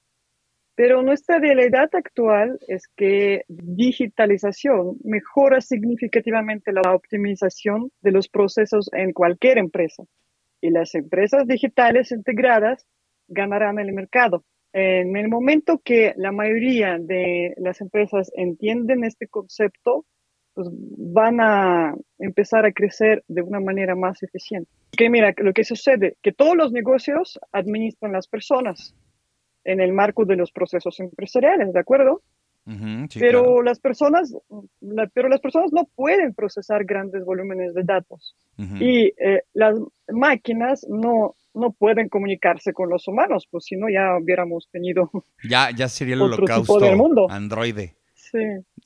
Pero 0.83 1.03
nuestra 1.03 1.39
realidad 1.39 1.91
actual 1.93 2.59
es 2.67 2.89
que 2.97 3.43
digitalización 3.49 4.97
mejora 5.05 5.61
significativamente 5.61 6.73
la 6.73 6.95
optimización 6.95 7.91
de 8.01 8.13
los 8.13 8.31
procesos 8.31 8.89
en 8.95 9.13
cualquier 9.13 9.59
empresa. 9.59 10.05
Y 10.63 10.71
las 10.71 10.95
empresas 10.95 11.47
digitales 11.47 12.13
integradas 12.13 12.87
ganarán 13.29 13.79
el 13.79 13.93
mercado 13.93 14.43
en 14.73 15.19
el 15.19 15.29
momento 15.29 15.83
que 15.85 16.15
la 16.17 16.33
mayoría 16.33 16.97
de 16.99 17.53
las 17.59 17.83
empresas 17.83 18.31
entienden 18.35 19.05
este 19.05 19.27
concepto, 19.27 20.07
pues 20.55 20.69
van 20.71 21.43
a 21.43 21.95
empezar 22.19 22.65
a 22.65 22.73
crecer 22.73 23.23
de 23.29 23.43
una 23.43 23.61
manera 23.61 23.95
más 23.95 24.23
eficiente. 24.23 24.71
Que 24.97 25.11
mira, 25.11 25.35
lo 25.37 25.53
que 25.53 25.65
sucede, 25.65 26.17
que 26.23 26.33
todos 26.33 26.57
los 26.57 26.73
negocios 26.73 27.39
administran 27.53 28.13
las 28.13 28.29
personas 28.29 28.95
en 29.64 29.81
el 29.81 29.93
marco 29.93 30.25
de 30.25 30.37
los 30.37 30.52
procesos 30.52 31.00
empresariales, 31.00 31.73
¿de 31.73 31.81
acuerdo? 31.81 32.23
pero 33.19 33.62
las 33.62 33.81
personas, 33.81 34.33
pero 35.14 35.29
las 35.29 35.40
personas 35.40 35.73
no 35.73 35.88
pueden 35.97 36.35
procesar 36.35 36.85
grandes 36.85 37.25
volúmenes 37.25 37.75
de 37.75 37.83
datos 37.85 38.37
y 38.79 39.07
eh, 39.07 39.43
las 39.55 39.76
máquinas 40.09 40.87
no 40.88 41.35
no 41.52 41.73
pueden 41.73 42.09
comunicarse 42.09 42.73
con 42.73 42.88
los 42.88 43.09
humanos, 43.09 43.49
pues 43.50 43.64
si 43.64 43.76
no 43.76 43.88
ya 43.88 44.17
hubiéramos 44.23 44.69
tenido 44.71 45.11
ya 45.49 45.71
ya 45.75 45.88
sería 45.88 46.14
el 46.14 46.23
holocausto 46.23 46.79
del 46.79 46.97
mundo. 46.97 47.26
androide. 47.31 47.97
Sí. 48.14 48.38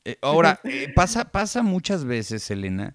Eh, 0.04 0.16
ahora 0.22 0.60
eh, 0.64 0.90
pasa 0.94 1.30
pasa 1.30 1.62
muchas 1.62 2.04
veces, 2.06 2.50
Elena, 2.50 2.94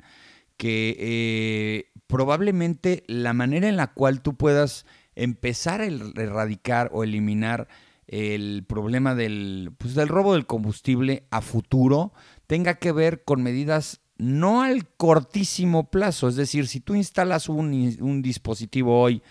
que 0.57 1.85
probablemente 2.07 3.03
la 3.07 3.33
manera 3.33 3.67
en 3.67 3.77
la 3.77 3.93
cual 3.93 4.21
tú 4.21 4.35
puedas 4.35 4.87
empezar 5.23 5.81
a 5.81 5.85
erradicar 5.85 6.89
o 6.93 7.03
eliminar 7.03 7.67
el 8.07 8.65
problema 8.67 9.13
del, 9.13 9.71
pues, 9.77 9.93
del 9.93 10.07
robo 10.07 10.33
del 10.33 10.47
combustible 10.47 11.27
a 11.29 11.41
futuro 11.41 12.11
tenga 12.47 12.75
que 12.75 12.91
ver 12.91 13.23
con 13.23 13.43
medidas 13.43 14.01
no 14.17 14.63
al 14.63 14.87
cortísimo 14.87 15.89
plazo, 15.89 16.27
es 16.27 16.35
decir, 16.35 16.67
si 16.67 16.81
tú 16.81 16.95
instalas 16.95 17.47
un, 17.47 18.21
dispositivo 18.21 18.99
hoy 18.99 19.21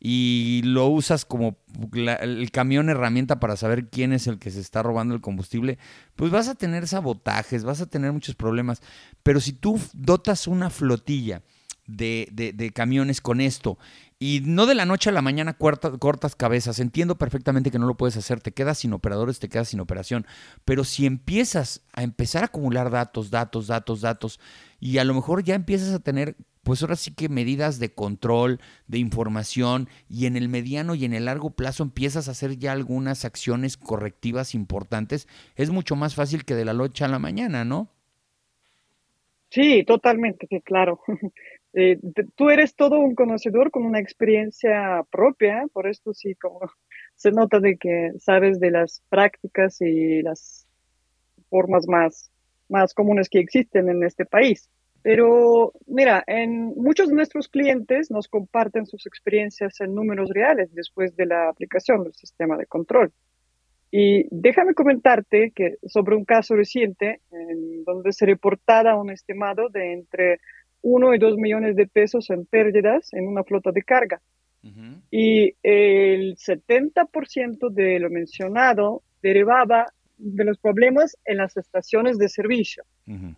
y 0.00 0.62
lo 0.64 0.86
usas 0.86 1.24
como 1.24 1.58
el 1.92 2.50
camión 2.50 2.88
herramienta 2.88 3.40
para 3.40 3.56
saber 3.56 3.90
quién 3.90 4.12
es 4.12 4.26
el 4.26 4.38
que 4.38 4.50
se 4.50 4.60
está 4.60 4.82
robando 4.82 5.14
el 5.14 5.20
combustible, 5.20 5.78
pues 6.16 6.30
vas 6.30 6.48
a 6.48 6.54
tener 6.54 6.86
sabotajes, 6.86 7.64
vas 7.64 7.80
a 7.82 7.86
tener 7.86 8.12
muchos 8.12 8.36
problemas. 8.36 8.80
Pero 9.22 9.40
si 9.40 9.52
tú 9.52 9.78
dotas 9.92 10.46
una 10.46 10.70
flotilla 10.70 11.42
de, 11.88 12.28
de 12.32 12.70
camiones 12.70 13.20
con 13.20 13.40
esto 13.40 13.78
y 14.20 14.40
no 14.44 14.66
de 14.66 14.74
la 14.74 14.84
noche 14.84 15.10
a 15.10 15.12
la 15.12 15.22
mañana 15.22 15.56
cortas 15.56 16.34
cabezas. 16.34 16.80
Entiendo 16.80 17.16
perfectamente 17.18 17.70
que 17.70 17.78
no 17.78 17.86
lo 17.86 17.96
puedes 17.96 18.16
hacer. 18.16 18.40
Te 18.40 18.52
quedas 18.52 18.78
sin 18.78 18.92
operadores, 18.92 19.38
te 19.38 19.48
quedas 19.48 19.68
sin 19.68 19.80
operación. 19.80 20.26
Pero 20.64 20.82
si 20.82 21.06
empiezas 21.06 21.86
a 21.92 22.02
empezar 22.02 22.42
a 22.42 22.46
acumular 22.46 22.90
datos, 22.90 23.30
datos, 23.30 23.68
datos, 23.68 24.00
datos, 24.00 24.40
y 24.80 24.98
a 24.98 25.04
lo 25.04 25.14
mejor 25.14 25.44
ya 25.44 25.54
empiezas 25.54 25.94
a 25.94 26.00
tener, 26.00 26.34
pues 26.64 26.82
ahora 26.82 26.96
sí 26.96 27.14
que 27.14 27.28
medidas 27.28 27.78
de 27.78 27.94
control, 27.94 28.60
de 28.88 28.98
información, 28.98 29.88
y 30.08 30.26
en 30.26 30.36
el 30.36 30.48
mediano 30.48 30.96
y 30.96 31.04
en 31.04 31.14
el 31.14 31.26
largo 31.26 31.50
plazo 31.50 31.84
empiezas 31.84 32.26
a 32.26 32.32
hacer 32.32 32.58
ya 32.58 32.72
algunas 32.72 33.24
acciones 33.24 33.76
correctivas 33.76 34.54
importantes, 34.54 35.28
es 35.54 35.70
mucho 35.70 35.94
más 35.94 36.16
fácil 36.16 36.44
que 36.44 36.56
de 36.56 36.64
la 36.64 36.74
noche 36.74 37.04
a 37.04 37.08
la 37.08 37.20
mañana, 37.20 37.64
¿no? 37.64 37.88
Sí, 39.50 39.84
totalmente, 39.84 40.46
claro. 40.62 41.00
Eh, 41.74 41.98
tú 42.34 42.50
eres 42.50 42.74
todo 42.74 42.98
un 42.98 43.14
conocedor 43.14 43.70
con 43.70 43.84
una 43.84 44.00
experiencia 44.00 45.04
propia, 45.10 45.66
por 45.72 45.86
esto 45.86 46.14
sí, 46.14 46.34
como 46.34 46.60
se 47.14 47.30
nota 47.30 47.60
de 47.60 47.76
que 47.76 48.12
sabes 48.18 48.58
de 48.60 48.70
las 48.70 49.02
prácticas 49.08 49.80
y 49.80 50.22
las 50.22 50.66
formas 51.50 51.86
más, 51.86 52.30
más 52.68 52.94
comunes 52.94 53.28
que 53.28 53.40
existen 53.40 53.88
en 53.88 54.02
este 54.02 54.24
país. 54.24 54.70
Pero 55.02 55.72
mira, 55.86 56.24
en 56.26 56.74
muchos 56.74 57.08
de 57.08 57.14
nuestros 57.14 57.48
clientes 57.48 58.10
nos 58.10 58.28
comparten 58.28 58.86
sus 58.86 59.06
experiencias 59.06 59.80
en 59.80 59.94
números 59.94 60.30
reales 60.30 60.74
después 60.74 61.14
de 61.16 61.26
la 61.26 61.48
aplicación 61.48 62.02
del 62.02 62.14
sistema 62.14 62.56
de 62.56 62.66
control. 62.66 63.12
Y 63.90 64.26
déjame 64.30 64.74
comentarte 64.74 65.52
que 65.54 65.76
sobre 65.86 66.16
un 66.16 66.24
caso 66.24 66.54
reciente 66.54 67.20
en 67.30 67.84
donde 67.84 68.12
se 68.12 68.26
reportaba 68.26 69.00
un 69.00 69.10
estimado 69.10 69.70
de 69.70 69.92
entre 69.94 70.40
1 70.82 71.14
y 71.14 71.18
2 71.18 71.36
millones 71.36 71.76
de 71.76 71.86
pesos 71.86 72.30
en 72.30 72.46
pérdidas 72.46 73.12
en 73.12 73.26
una 73.26 73.44
flota 73.44 73.72
de 73.72 73.82
carga. 73.82 74.20
Y 75.10 75.54
el 75.62 76.36
70% 76.36 77.70
de 77.70 78.00
lo 78.00 78.10
mencionado 78.10 79.02
derivaba 79.22 79.86
de 80.18 80.44
los 80.44 80.58
problemas 80.58 81.16
en 81.24 81.38
las 81.38 81.56
estaciones 81.56 82.18
de 82.18 82.28
servicio, 82.28 82.84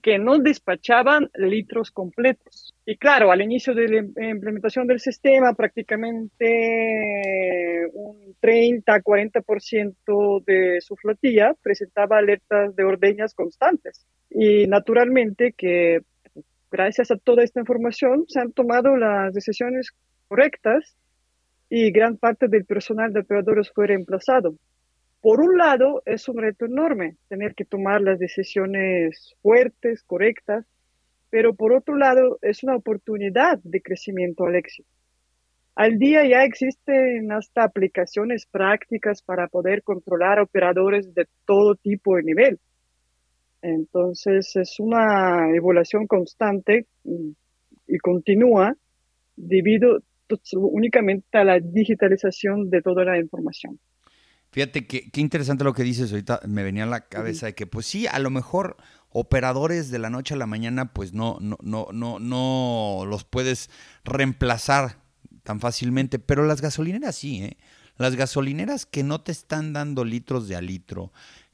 que 0.02 0.18
no 0.18 0.38
despachaban 0.38 1.30
litros 1.34 1.90
completos. 1.90 2.74
Y 2.86 2.96
claro, 2.96 3.30
al 3.30 3.42
inicio 3.42 3.74
de 3.74 3.88
la 3.88 4.28
implementación 4.28 4.86
del 4.86 4.98
sistema, 4.98 5.52
prácticamente 5.52 7.86
un 7.92 8.34
30-40% 8.40 10.42
de 10.44 10.80
su 10.80 10.96
flotilla 10.96 11.54
presentaba 11.62 12.16
alertas 12.18 12.74
de 12.74 12.84
ordeñas 12.84 13.34
constantes. 13.34 14.06
Y 14.30 14.66
naturalmente 14.66 15.52
que 15.56 16.00
gracias 16.70 17.10
a 17.10 17.16
toda 17.16 17.42
esta 17.42 17.60
información 17.60 18.24
se 18.28 18.40
han 18.40 18.52
tomado 18.52 18.96
las 18.96 19.34
decisiones 19.34 19.90
correctas 20.28 20.96
y 21.68 21.90
gran 21.90 22.16
parte 22.16 22.48
del 22.48 22.64
personal 22.64 23.12
de 23.12 23.20
operadores 23.20 23.70
fue 23.72 23.86
reemplazado. 23.86 24.54
Por 25.20 25.40
un 25.40 25.58
lado, 25.58 26.02
es 26.06 26.28
un 26.28 26.38
reto 26.38 26.64
enorme 26.64 27.16
tener 27.28 27.54
que 27.54 27.64
tomar 27.64 28.00
las 28.00 28.18
decisiones 28.18 29.36
fuertes, 29.42 30.02
correctas, 30.04 30.66
pero 31.28 31.54
por 31.54 31.72
otro 31.72 31.96
lado, 31.96 32.38
es 32.42 32.64
una 32.64 32.76
oportunidad 32.76 33.58
de 33.62 33.82
crecimiento 33.82 34.46
al 34.46 34.56
éxito. 34.56 34.88
Al 35.74 35.98
día 35.98 36.26
ya 36.26 36.44
existen 36.44 37.30
hasta 37.32 37.64
aplicaciones 37.64 38.46
prácticas 38.46 39.22
para 39.22 39.46
poder 39.48 39.82
controlar 39.82 40.40
operadores 40.40 41.14
de 41.14 41.26
todo 41.44 41.74
tipo 41.74 42.16
de 42.16 42.22
nivel 42.22 42.60
entonces 43.62 44.54
es 44.56 44.78
una 44.78 45.54
evaluación 45.54 46.06
constante 46.06 46.86
y 47.04 47.98
continúa 47.98 48.74
debido 49.36 50.00
únicamente 50.54 51.38
a 51.38 51.44
la 51.44 51.58
digitalización 51.58 52.70
de 52.70 52.82
toda 52.82 53.04
la 53.04 53.18
información. 53.18 53.78
Fíjate 54.52 54.86
qué 54.86 55.20
interesante 55.20 55.62
lo 55.62 55.72
que 55.72 55.84
dices 55.84 56.10
ahorita, 56.10 56.40
me 56.48 56.64
venía 56.64 56.82
a 56.82 56.86
la 56.86 57.06
cabeza 57.08 57.46
de 57.46 57.54
que 57.54 57.66
pues 57.66 57.86
sí, 57.86 58.06
a 58.06 58.18
lo 58.18 58.30
mejor 58.30 58.76
operadores 59.10 59.90
de 59.90 59.98
la 59.98 60.10
noche 60.10 60.34
a 60.34 60.36
la 60.36 60.46
mañana 60.46 60.92
pues 60.92 61.12
no, 61.12 61.38
no, 61.40 61.56
no, 61.62 61.88
no, 61.92 62.18
no 62.18 63.04
los 63.06 63.24
puedes 63.24 63.70
reemplazar 64.04 64.96
tan 65.42 65.60
fácilmente, 65.60 66.18
pero 66.18 66.44
las 66.46 66.60
gasolineras 66.60 67.16
sí, 67.16 67.42
¿eh? 67.42 67.56
Las 67.96 68.16
gasolineras 68.16 68.86
que 68.86 69.02
no 69.02 69.20
te 69.20 69.30
están 69.30 69.74
dando 69.74 70.04
litros 70.04 70.48
de 70.48 70.56
a 70.56 70.62
litro, 70.62 71.12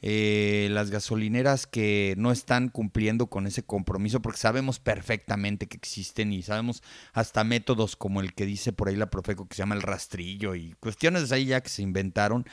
eh, 0.09 0.69
las 0.71 0.93
gasolineras 0.93 1.67
que 1.67 2.15
no 2.17 2.31
están 2.31 2.69
cumpliendo 2.69 3.27
con 3.27 3.49
ese 3.49 3.65
compromiso, 3.65 4.23
porque 4.23 4.39
sabemos 4.39 4.79
perfectamente 4.79 5.67
que 5.67 5.77
existen 5.77 6.33
y 6.33 6.45
sabemos 6.45 6.85
hasta 7.13 7.43
métodos 7.43 7.97
como 7.97 8.21
el 8.21 8.33
que 8.33 8.47
dice 8.47 8.73
por 8.73 8.87
ahí 8.87 8.95
la 8.95 9.11
Profeco 9.11 9.49
que 9.49 9.57
se 9.57 9.63
llama 9.63 9.75
el 9.75 9.83
rastrillo 9.83 10.55
y 10.55 10.77
cuestiones 10.79 11.33
ahí 11.33 11.47
ya 11.47 11.61
que 11.61 11.71
se 11.71 11.83
inventaron. 11.83 12.47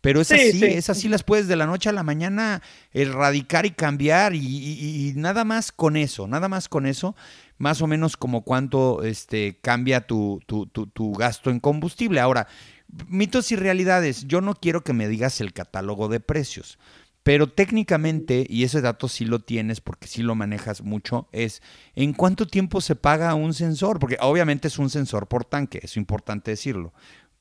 Pero 0.00 0.20
es 0.20 0.30
así, 0.30 0.64
es 0.64 0.88
así 0.88 1.08
las 1.08 1.24
puedes 1.24 1.48
de 1.48 1.56
la 1.56 1.66
noche 1.66 1.88
a 1.88 1.92
la 1.92 2.04
mañana 2.04 2.62
erradicar 2.92 3.66
y 3.66 3.72
cambiar 3.72 4.36
y, 4.36 5.12
nada 5.16 5.44
más 5.44 5.72
con 5.72 5.96
eso, 5.96 6.28
nada 6.28 6.48
más 6.48 6.68
con 6.68 6.86
eso, 6.86 7.16
más 7.58 7.82
o 7.82 7.88
menos 7.88 8.16
como 8.16 8.42
cuánto 8.42 9.02
este, 9.02 9.58
cambia 9.60 10.06
tu, 10.06 10.40
tu, 10.46 10.66
tu 10.68 11.12
gasto 11.12 11.50
en 11.50 11.58
combustible. 11.58 12.20
Ahora, 12.20 12.46
mitos 13.08 13.52
y 13.52 13.56
realidades. 13.56 14.26
Yo 14.26 14.40
no 14.40 14.54
quiero 14.54 14.82
que 14.82 14.92
me 14.92 15.08
digas 15.08 15.40
el 15.40 15.52
catálogo 15.52 16.08
de 16.08 16.20
precios, 16.20 16.78
pero 17.22 17.50
técnicamente, 17.52 18.46
y 18.48 18.64
ese 18.64 18.80
dato 18.80 19.08
sí 19.08 19.24
lo 19.24 19.40
tienes 19.40 19.80
porque 19.80 20.06
sí 20.06 20.22
lo 20.22 20.34
manejas 20.34 20.82
mucho, 20.82 21.28
es 21.32 21.62
en 21.94 22.12
cuánto 22.12 22.46
tiempo 22.46 22.80
se 22.80 22.96
paga 22.96 23.34
un 23.34 23.54
sensor, 23.54 23.98
porque 23.98 24.16
obviamente 24.20 24.68
es 24.68 24.78
un 24.78 24.90
sensor 24.90 25.28
por 25.28 25.44
tanque, 25.44 25.80
es 25.82 25.96
importante 25.96 26.50
decirlo. 26.50 26.92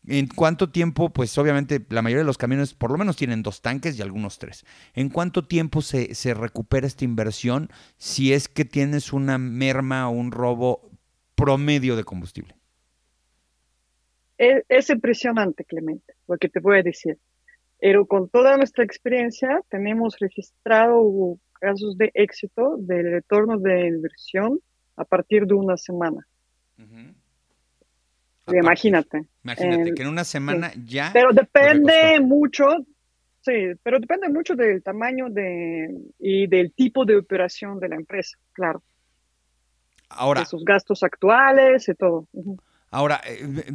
¿En 0.08 0.28
cuánto 0.28 0.70
tiempo? 0.72 1.10
Pues 1.10 1.38
obviamente 1.38 1.86
la 1.90 2.02
mayoría 2.02 2.22
de 2.24 2.28
los 2.28 2.38
camiones 2.38 2.74
por 2.74 2.92
lo 2.92 2.98
menos 2.98 3.18
tienen 3.18 3.44
dos 3.44 3.62
tanques 3.62 3.98
y 3.98 4.02
algunos 4.02 4.40
tres. 4.40 4.66
¿En 4.94 5.10
cuánto 5.10 5.46
tiempo 5.46 5.82
se, 5.82 6.16
se 6.16 6.34
recupera 6.34 6.88
esta 6.88 7.04
inversión 7.04 7.70
si 7.98 8.34
es 8.34 8.48
que 8.48 8.66
tienes 8.66 9.12
una 9.14 9.38
merma 9.38 10.08
o 10.10 10.12
un 10.12 10.32
robo 10.32 10.90
promedio 11.36 11.96
de 11.96 12.06
combustible? 12.06 12.56
es, 14.40 14.90
impresionante, 14.90 15.66
Clemente, 15.66 16.14
lo 16.28 16.38
que 16.38 16.50
te 16.50 16.60
voy 16.60 16.80
a 16.80 16.84
decir. 16.84 17.18
Pero 17.80 18.06
con 18.06 18.30
toda 18.30 18.58
nuestra 18.58 18.84
experiencia 18.84 19.62
tenemos 19.70 20.18
registrado 20.20 21.38
casos 21.60 21.98
de 21.98 22.12
éxito 22.14 22.76
del 22.78 23.12
retorno 23.12 23.58
de 23.58 23.88
inversión 23.88 24.60
a 24.96 25.06
partir 25.06 25.46
de 25.46 25.54
una 25.54 25.78
semana. 25.78 26.26
Imagínate. 28.48 29.26
Imagínate 29.44 29.94
que 29.94 30.02
en 30.02 30.08
una 30.08 30.24
semana 30.24 30.72
ya. 30.86 31.12
Pero 31.14 31.32
depende 31.32 32.20
mucho, 32.20 32.66
sí, 33.42 33.74
pero 33.84 34.00
depende 34.00 34.30
mucho 34.30 34.56
del 34.56 34.82
tamaño 34.82 35.30
de, 35.30 35.96
y 36.20 36.48
del 36.48 36.74
tipo 36.74 37.06
de 37.06 37.18
operación 37.18 37.80
de 37.80 37.90
la 37.90 37.96
empresa, 37.96 38.38
claro. 38.54 38.82
Ahora. 40.10 40.42
De 40.42 40.48
sus 40.48 40.66
gastos 40.66 41.04
actuales 41.04 41.88
y 41.88 41.94
todo. 41.94 42.28
Ahora, 42.92 43.22
eh, 43.26 43.72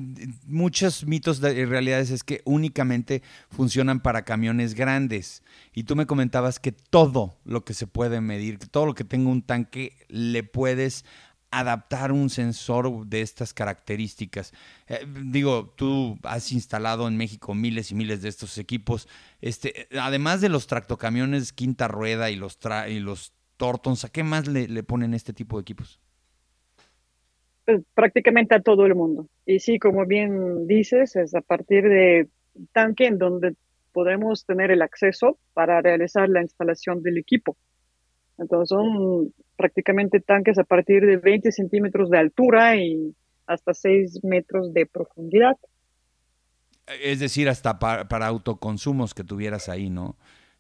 muchos 0.47 1.07
mitos 1.07 1.41
de 1.41 1.67
realidades 1.67 2.11
es 2.11 2.25
que 2.25 2.43
únicamente 2.45 3.23
funcionan 3.49 4.01
para 4.01 4.25
camiones 4.25 4.75
grandes. 4.75 5.43
Y 5.73 5.85
tú 5.85 5.95
me 5.95 6.07
comentabas 6.07 6.59
que 6.59 6.73
todo 6.73 7.39
lo 7.45 7.65
que 7.65 7.75
se 7.75 7.87
puede 7.87 8.21
medir, 8.21 8.59
que 8.59 8.67
todo 8.67 8.87
lo 8.87 8.95
que 8.95 9.05
tenga 9.05 9.31
un 9.31 9.43
tanque, 9.43 9.97
le 10.09 10.43
puedes 10.43 11.05
adaptar 11.53 12.11
un 12.11 12.31
sensor 12.31 13.07
de 13.07 13.23
estas 13.23 13.55
características. 13.55 14.53
Eh, 14.89 15.07
digo, 15.25 15.73
tú 15.77 16.19
has 16.25 16.51
instalado 16.51 17.07
en 17.07 17.17
México 17.17 17.55
miles 17.55 17.93
y 17.93 17.95
miles 17.95 18.23
de 18.23 18.29
estos 18.29 18.59
equipos. 18.59 19.09
Este, 19.41 19.87
además 20.01 20.41
de 20.41 20.49
los 20.49 20.67
tractocamiones 20.67 21.53
quinta 21.53 21.87
rueda 21.87 22.31
y 22.31 22.37
los, 22.37 22.59
y 22.89 22.99
los 22.99 23.33
Tortons, 23.57 24.05
¿a 24.05 24.09
qué 24.09 24.25
más 24.25 24.49
le 24.49 24.83
ponen 24.83 25.15
este 25.15 25.33
tipo 25.33 25.57
de 25.57 25.63
equipos? 25.63 26.01
Pues, 27.65 27.83
prácticamente 27.95 28.55
a 28.55 28.61
todo 28.61 28.85
el 28.85 28.95
mundo. 28.95 29.29
Y 29.47 29.61
sí, 29.61 29.79
como 29.79 30.05
bien 30.07 30.67
dices, 30.67 31.17
es 31.17 31.35
a 31.35 31.41
partir 31.41 31.85
de 31.85 32.29
tanque 32.73 33.07
en 33.07 33.19
donde 33.19 33.55
podemos 33.93 34.45
tener 34.45 34.71
el 34.71 34.83
acceso 34.83 35.39
para 35.55 35.81
realizar 35.81 36.29
la 36.29 36.43
instalación 36.43 37.03
del 37.03 37.17
equipo. 37.17 37.57
Entonces 38.37 38.69
son 38.69 39.33
prácticamente 39.57 40.21
tanques 40.21 40.59
a 40.59 40.65
partir 40.65 41.07
de 41.07 41.17
20 41.17 41.53
centímetros 41.53 42.11
de 42.11 42.19
altura 42.19 42.77
y 42.77 43.15
hasta 43.47 43.73
6 43.73 44.25
metros 44.25 44.75
de 44.75 44.87
profundidad. 44.87 45.57
Es 47.03 47.21
decir, 47.21 47.49
hasta 47.49 47.79
para, 47.79 48.27
autoconsumos 48.27 49.15
que 49.15 49.25
tuvieras 49.25 49.69
ahí, 49.69 49.89
¿no? 49.89 50.17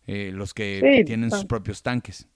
Eh, 0.07 0.31
los 0.33 0.55
que 0.55 1.03
tienen 1.05 1.31
sus 1.31 1.45
propios 1.45 1.83
tanques. 1.83 2.29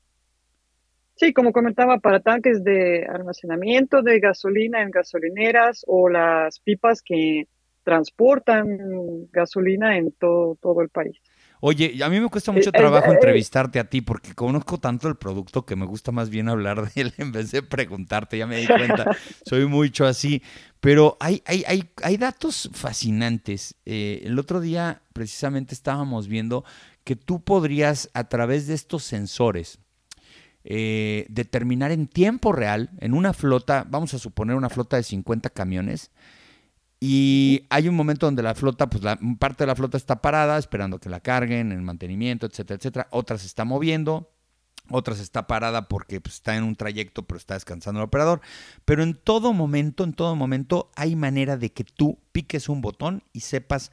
Sí, 1.19 1.33
como 1.33 1.53
comentaba, 1.53 1.99
para 1.99 2.21
tanques 2.21 2.63
de 2.63 3.05
almacenamiento 3.05 4.03
de 4.03 4.21
gasolina 4.21 4.83
en 4.83 4.93
gasolineras 4.93 5.85
o 5.89 6.09
las 6.09 6.61
pipas 6.61 7.03
que 7.03 7.49
transportan 7.83 9.27
gasolina 9.33 9.97
en 9.97 10.13
todo, 10.13 10.57
todo 10.63 10.81
el 10.81 10.91
país. 10.91 11.17
Oye, 11.61 11.99
a 12.05 12.09
mí 12.09 12.21
me 12.21 12.29
cuesta 12.29 12.53
mucho 12.53 12.69
eh, 12.69 12.73
trabajo 12.73 13.11
eh, 13.11 13.15
entrevistarte 13.15 13.81
a 13.81 13.91
ti 13.91 14.01
porque 14.01 14.33
conozco 14.33 14.79
tanto 14.79 15.09
el 15.09 15.17
producto 15.17 15.67
que 15.67 15.75
me 15.75 15.87
gusta 15.87 16.13
más 16.13 16.31
bien 16.31 16.49
hablar 16.49 16.89
de 16.89 17.01
él 17.01 17.15
en 17.19 17.33
vez 17.33 17.51
de 17.51 17.63
preguntarte, 17.63 18.39
ya 18.39 18.47
me 18.47 18.59
di 18.59 18.69
cuenta, 18.69 19.17
soy 19.45 19.67
mucho 19.67 20.07
así, 20.07 20.41
pero 20.79 21.17
hay, 21.19 21.43
hay, 21.47 21.65
hay, 21.67 21.91
hay 22.01 22.17
datos 22.17 22.71
fascinantes. 22.73 23.75
Eh, 23.87 24.23
el 24.25 24.39
otro 24.39 24.61
día 24.61 25.03
precisamente 25.13 25.75
estábamos 25.75 26.29
viendo 26.29 26.65
que 27.03 27.17
tú 27.17 27.43
podrías 27.43 28.09
a 28.15 28.29
través 28.29 28.69
de 28.69 28.75
estos 28.75 29.03
sensores, 29.03 29.81
eh, 30.71 31.25
determinar 31.31 31.93
en 31.93 32.09
tiempo 32.09 32.53
real, 32.53 32.91
en 33.01 33.15
una 33.15 33.33
flota, 33.33 33.87
vamos 33.89 34.13
a 34.13 34.19
suponer 34.19 34.55
una 34.55 34.69
flota 34.69 34.99
de 34.99 35.03
50 35.03 35.49
camiones, 35.49 36.11
y 37.01 37.65
hay 37.71 37.89
un 37.89 37.95
momento 37.95 38.27
donde 38.27 38.43
la 38.43 38.55
flota, 38.55 38.91
pues 38.91 39.03
la 39.03 39.19
parte 39.39 39.65
de 39.65 39.69
la 39.69 39.77
flota 39.77 39.97
está 39.97 40.21
parada, 40.21 40.59
esperando 40.59 40.99
que 40.99 41.09
la 41.09 41.21
carguen, 41.21 41.73
el 41.73 41.81
mantenimiento, 41.81 42.45
etcétera, 42.45 42.77
etcétera. 42.77 43.09
Otra 43.13 43.39
se 43.39 43.47
está 43.47 43.65
moviendo, 43.65 44.31
otra 44.91 45.15
se 45.15 45.23
está 45.23 45.47
parada 45.47 45.89
porque 45.89 46.21
pues, 46.21 46.35
está 46.35 46.55
en 46.55 46.65
un 46.65 46.77
trayecto, 46.77 47.23
pero 47.23 47.39
está 47.39 47.55
descansando 47.55 48.01
el 48.01 48.05
operador. 48.05 48.43
Pero 48.85 49.03
en 49.03 49.15
todo 49.15 49.55
momento, 49.55 50.05
en 50.05 50.13
todo 50.13 50.37
momento, 50.37 50.91
hay 50.97 51.17
manera 51.17 51.57
de 51.57 51.73
que 51.73 51.85
tú 51.85 52.19
piques 52.33 52.69
un 52.69 52.83
botón 52.83 53.23
y 53.33 53.41
sepas 53.41 53.91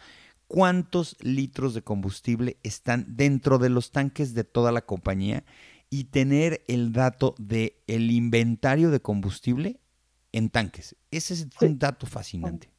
cuántos 0.48 1.16
litros 1.22 1.74
de 1.74 1.84
combustible 1.84 2.58
están 2.64 3.06
dentro 3.16 3.60
de 3.60 3.70
los 3.70 3.92
tanques 3.92 4.34
de 4.34 4.44
toda 4.44 4.74
la 4.74 4.82
compañía 4.82 5.46
y 5.98 6.04
tener 6.04 6.62
el 6.68 6.92
dato 6.92 7.36
de 7.38 7.78
el 7.88 8.12
inventario 8.12 8.92
de 8.92 9.00
combustible 9.00 9.80
en 10.34 10.50
tanques. 10.50 10.94
Ese 11.10 11.34
es 11.34 11.48
un 11.62 11.80
dato 11.80 12.06
fascinante. 12.06 12.70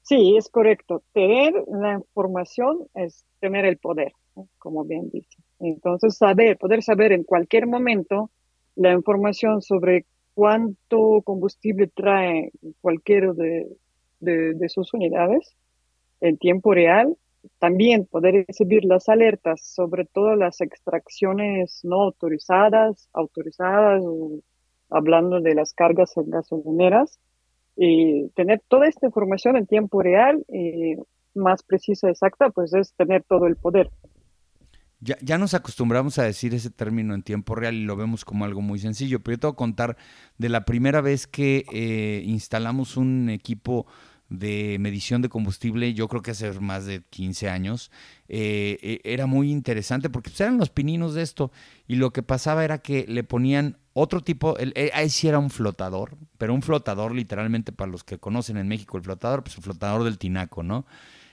Sí, 0.00 0.36
es 0.38 0.48
correcto. 0.48 1.02
Tener 1.12 1.52
la 1.68 1.94
información 1.94 2.86
es 2.94 3.26
tener 3.40 3.66
el 3.66 3.76
poder, 3.76 4.12
como 4.58 4.86
bien 4.86 5.10
dice. 5.12 5.36
Entonces, 5.60 6.16
saber, 6.16 6.56
poder 6.56 6.82
saber 6.82 7.12
en 7.12 7.24
cualquier 7.24 7.66
momento 7.66 8.30
la 8.74 8.92
información 8.92 9.60
sobre 9.60 10.06
cuánto 10.32 11.20
combustible 11.24 11.88
trae 11.88 12.52
cualquiera 12.80 13.34
de, 13.34 13.66
de 14.20 14.68
sus 14.70 14.94
unidades 14.94 15.54
en 16.22 16.38
tiempo 16.38 16.72
real 16.72 17.18
también 17.58 18.06
poder 18.06 18.46
recibir 18.46 18.84
las 18.84 19.08
alertas 19.08 19.60
sobre 19.64 20.04
todas 20.04 20.38
las 20.38 20.60
extracciones 20.60 21.80
no 21.82 22.02
autorizadas, 22.02 23.08
autorizadas, 23.12 24.02
hablando 24.90 25.40
de 25.40 25.54
las 25.54 25.72
cargas 25.72 26.16
en 26.16 26.30
gasolineras, 26.30 27.18
y 27.76 28.30
tener 28.30 28.62
toda 28.68 28.88
esta 28.88 29.06
información 29.06 29.56
en 29.56 29.66
tiempo 29.66 30.02
real 30.02 30.44
y 30.48 30.96
más 31.34 31.62
precisa, 31.62 32.08
exacta, 32.08 32.50
pues 32.50 32.72
es 32.72 32.94
tener 32.94 33.22
todo 33.24 33.46
el 33.46 33.56
poder. 33.56 33.90
Ya, 35.00 35.16
ya, 35.20 35.36
nos 35.36 35.52
acostumbramos 35.52 36.18
a 36.18 36.22
decir 36.22 36.54
ese 36.54 36.70
término 36.70 37.14
en 37.14 37.22
tiempo 37.22 37.54
real 37.54 37.74
y 37.74 37.84
lo 37.84 37.96
vemos 37.96 38.24
como 38.24 38.46
algo 38.46 38.62
muy 38.62 38.78
sencillo, 38.78 39.20
pero 39.20 39.34
yo 39.34 39.40
te 39.40 39.46
voy 39.48 39.52
a 39.52 39.56
contar 39.56 39.96
de 40.38 40.48
la 40.48 40.64
primera 40.64 41.02
vez 41.02 41.26
que 41.26 41.66
eh, 41.70 42.22
instalamos 42.24 42.96
un 42.96 43.28
equipo 43.28 43.86
de 44.28 44.76
medición 44.80 45.22
de 45.22 45.28
combustible, 45.28 45.94
yo 45.94 46.08
creo 46.08 46.22
que 46.22 46.32
hace 46.32 46.50
más 46.60 46.84
de 46.86 47.02
15 47.10 47.48
años, 47.48 47.90
eh, 48.28 48.78
eh, 48.82 49.00
era 49.04 49.26
muy 49.26 49.52
interesante 49.52 50.10
porque 50.10 50.30
pues, 50.30 50.40
eran 50.40 50.58
los 50.58 50.70
pininos 50.70 51.14
de 51.14 51.22
esto 51.22 51.52
y 51.86 51.96
lo 51.96 52.12
que 52.12 52.22
pasaba 52.22 52.64
era 52.64 52.78
que 52.78 53.06
le 53.08 53.22
ponían 53.24 53.78
otro 53.92 54.20
tipo, 54.22 54.56
eh, 54.58 54.90
ahí 54.94 55.08
sí 55.08 55.28
era 55.28 55.38
un 55.38 55.50
flotador, 55.50 56.16
pero 56.38 56.54
un 56.54 56.62
flotador 56.62 57.14
literalmente 57.14 57.72
para 57.72 57.90
los 57.90 58.04
que 58.04 58.18
conocen 58.18 58.56
en 58.56 58.68
México 58.68 58.96
el 58.96 59.04
flotador, 59.04 59.44
pues 59.44 59.56
el 59.56 59.62
flotador 59.62 60.04
del 60.04 60.18
tinaco, 60.18 60.62
¿no? 60.62 60.86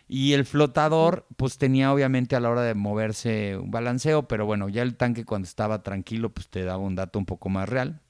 Y 0.07 0.33
el 0.33 0.45
flotador, 0.45 1.25
pues 1.37 1.57
tenía 1.57 1.91
obviamente 1.91 2.35
a 2.35 2.39
la 2.39 2.49
hora 2.49 2.61
de 2.61 2.75
moverse 2.75 3.57
un 3.57 3.71
balanceo, 3.71 4.27
pero 4.27 4.45
bueno, 4.45 4.69
ya 4.69 4.83
el 4.83 4.95
tanque 4.95 5.25
cuando 5.25 5.47
estaba 5.47 5.81
tranquilo, 5.81 6.33
pues 6.33 6.49
te 6.49 6.63
daba 6.63 6.83
un 6.83 6.95
dato 6.95 7.17
un 7.17 7.25
poco 7.25 7.49
más 7.49 7.67
real. 7.67 8.01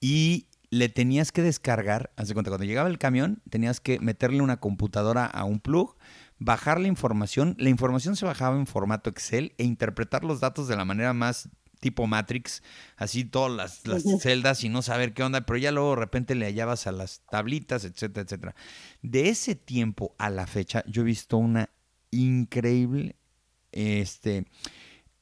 Y 0.00 0.47
le 0.70 0.88
tenías 0.88 1.32
que 1.32 1.42
descargar, 1.42 2.12
hace 2.16 2.34
cuenta, 2.34 2.50
cuando 2.50 2.66
llegaba 2.66 2.88
el 2.88 2.98
camión, 2.98 3.42
tenías 3.48 3.80
que 3.80 4.00
meterle 4.00 4.42
una 4.42 4.58
computadora 4.58 5.24
a 5.26 5.44
un 5.44 5.60
plug, 5.60 5.96
bajar 6.38 6.80
la 6.80 6.88
información, 6.88 7.56
la 7.58 7.70
información 7.70 8.16
se 8.16 8.26
bajaba 8.26 8.56
en 8.56 8.66
formato 8.66 9.10
Excel 9.10 9.54
e 9.58 9.64
interpretar 9.64 10.24
los 10.24 10.40
datos 10.40 10.68
de 10.68 10.76
la 10.76 10.84
manera 10.84 11.12
más 11.12 11.48
tipo 11.80 12.06
Matrix, 12.06 12.62
así 12.96 13.24
todas 13.24 13.52
las, 13.84 14.02
celdas 14.20 14.64
y 14.64 14.68
no 14.68 14.82
saber 14.82 15.14
qué 15.14 15.22
onda, 15.22 15.42
pero 15.42 15.58
ya 15.58 15.72
luego 15.72 15.90
de 15.90 15.96
repente 15.96 16.34
le 16.34 16.46
hallabas 16.46 16.86
a 16.86 16.92
las 16.92 17.22
tablitas, 17.30 17.84
etcétera, 17.84 18.24
etcétera. 18.24 18.54
De 19.02 19.28
ese 19.28 19.54
tiempo 19.54 20.14
a 20.18 20.28
la 20.30 20.46
fecha, 20.46 20.84
yo 20.86 21.02
he 21.02 21.04
visto 21.04 21.38
una 21.38 21.70
increíble 22.10 23.16
este, 23.72 24.46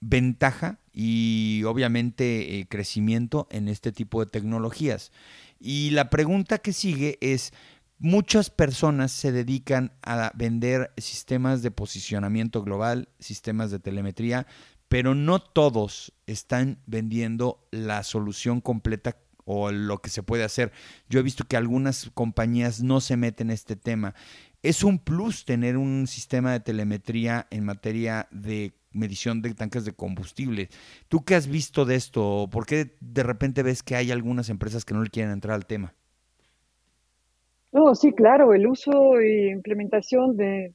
ventaja 0.00 0.80
y 0.98 1.62
obviamente 1.64 2.58
eh, 2.58 2.66
crecimiento 2.66 3.46
en 3.50 3.68
este 3.68 3.92
tipo 3.92 4.24
de 4.24 4.30
tecnologías. 4.30 5.12
Y 5.60 5.90
la 5.90 6.08
pregunta 6.08 6.56
que 6.56 6.72
sigue 6.72 7.18
es, 7.20 7.52
muchas 7.98 8.48
personas 8.48 9.12
se 9.12 9.30
dedican 9.30 9.92
a 10.02 10.32
vender 10.34 10.92
sistemas 10.96 11.60
de 11.60 11.70
posicionamiento 11.70 12.62
global, 12.62 13.10
sistemas 13.18 13.70
de 13.70 13.78
telemetría, 13.78 14.46
pero 14.88 15.14
no 15.14 15.38
todos 15.38 16.14
están 16.26 16.78
vendiendo 16.86 17.68
la 17.72 18.02
solución 18.02 18.62
completa 18.62 19.18
o 19.44 19.72
lo 19.72 19.98
que 19.98 20.08
se 20.08 20.22
puede 20.22 20.44
hacer. 20.44 20.72
Yo 21.10 21.20
he 21.20 21.22
visto 21.22 21.44
que 21.44 21.58
algunas 21.58 22.10
compañías 22.14 22.82
no 22.82 23.02
se 23.02 23.18
meten 23.18 23.48
en 23.48 23.54
este 23.54 23.76
tema. 23.76 24.14
Es 24.62 24.82
un 24.82 24.98
plus 24.98 25.44
tener 25.44 25.76
un 25.76 26.06
sistema 26.06 26.52
de 26.52 26.60
telemetría 26.60 27.46
en 27.50 27.66
materia 27.66 28.28
de 28.30 28.72
medición 28.96 29.42
de 29.42 29.54
tanques 29.54 29.84
de 29.84 29.92
combustible. 29.92 30.68
¿Tú 31.08 31.24
qué 31.24 31.34
has 31.34 31.46
visto 31.46 31.84
de 31.84 31.94
esto? 31.94 32.48
¿Por 32.50 32.66
qué 32.66 32.96
de 33.00 33.22
repente 33.22 33.62
ves 33.62 33.82
que 33.82 33.96
hay 33.96 34.10
algunas 34.10 34.48
empresas 34.48 34.84
que 34.84 34.94
no 34.94 35.02
le 35.02 35.10
quieren 35.10 35.32
entrar 35.32 35.54
al 35.54 35.66
tema? 35.66 35.94
No, 37.72 37.94
sí, 37.94 38.12
claro, 38.12 38.54
el 38.54 38.66
uso 38.66 39.18
e 39.18 39.50
implementación 39.50 40.36
de, 40.36 40.72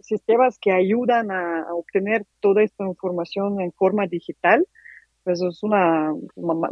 sistemas 0.00 0.58
que 0.58 0.72
ayudan 0.72 1.30
a, 1.30 1.66
obtener 1.74 2.24
toda 2.40 2.62
esta 2.62 2.84
información 2.84 3.60
en 3.60 3.70
forma 3.70 4.06
digital, 4.06 4.66
pues 5.22 5.42
es 5.42 5.62
una, 5.62 6.12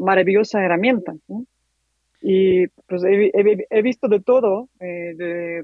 maravillosa 0.00 0.64
herramienta. 0.64 1.14
Y 2.22 2.66
pues 2.88 3.02
he, 3.04 3.82
visto 3.82 4.08
de 4.08 4.20
todo, 4.20 4.68
eh, 4.80 5.62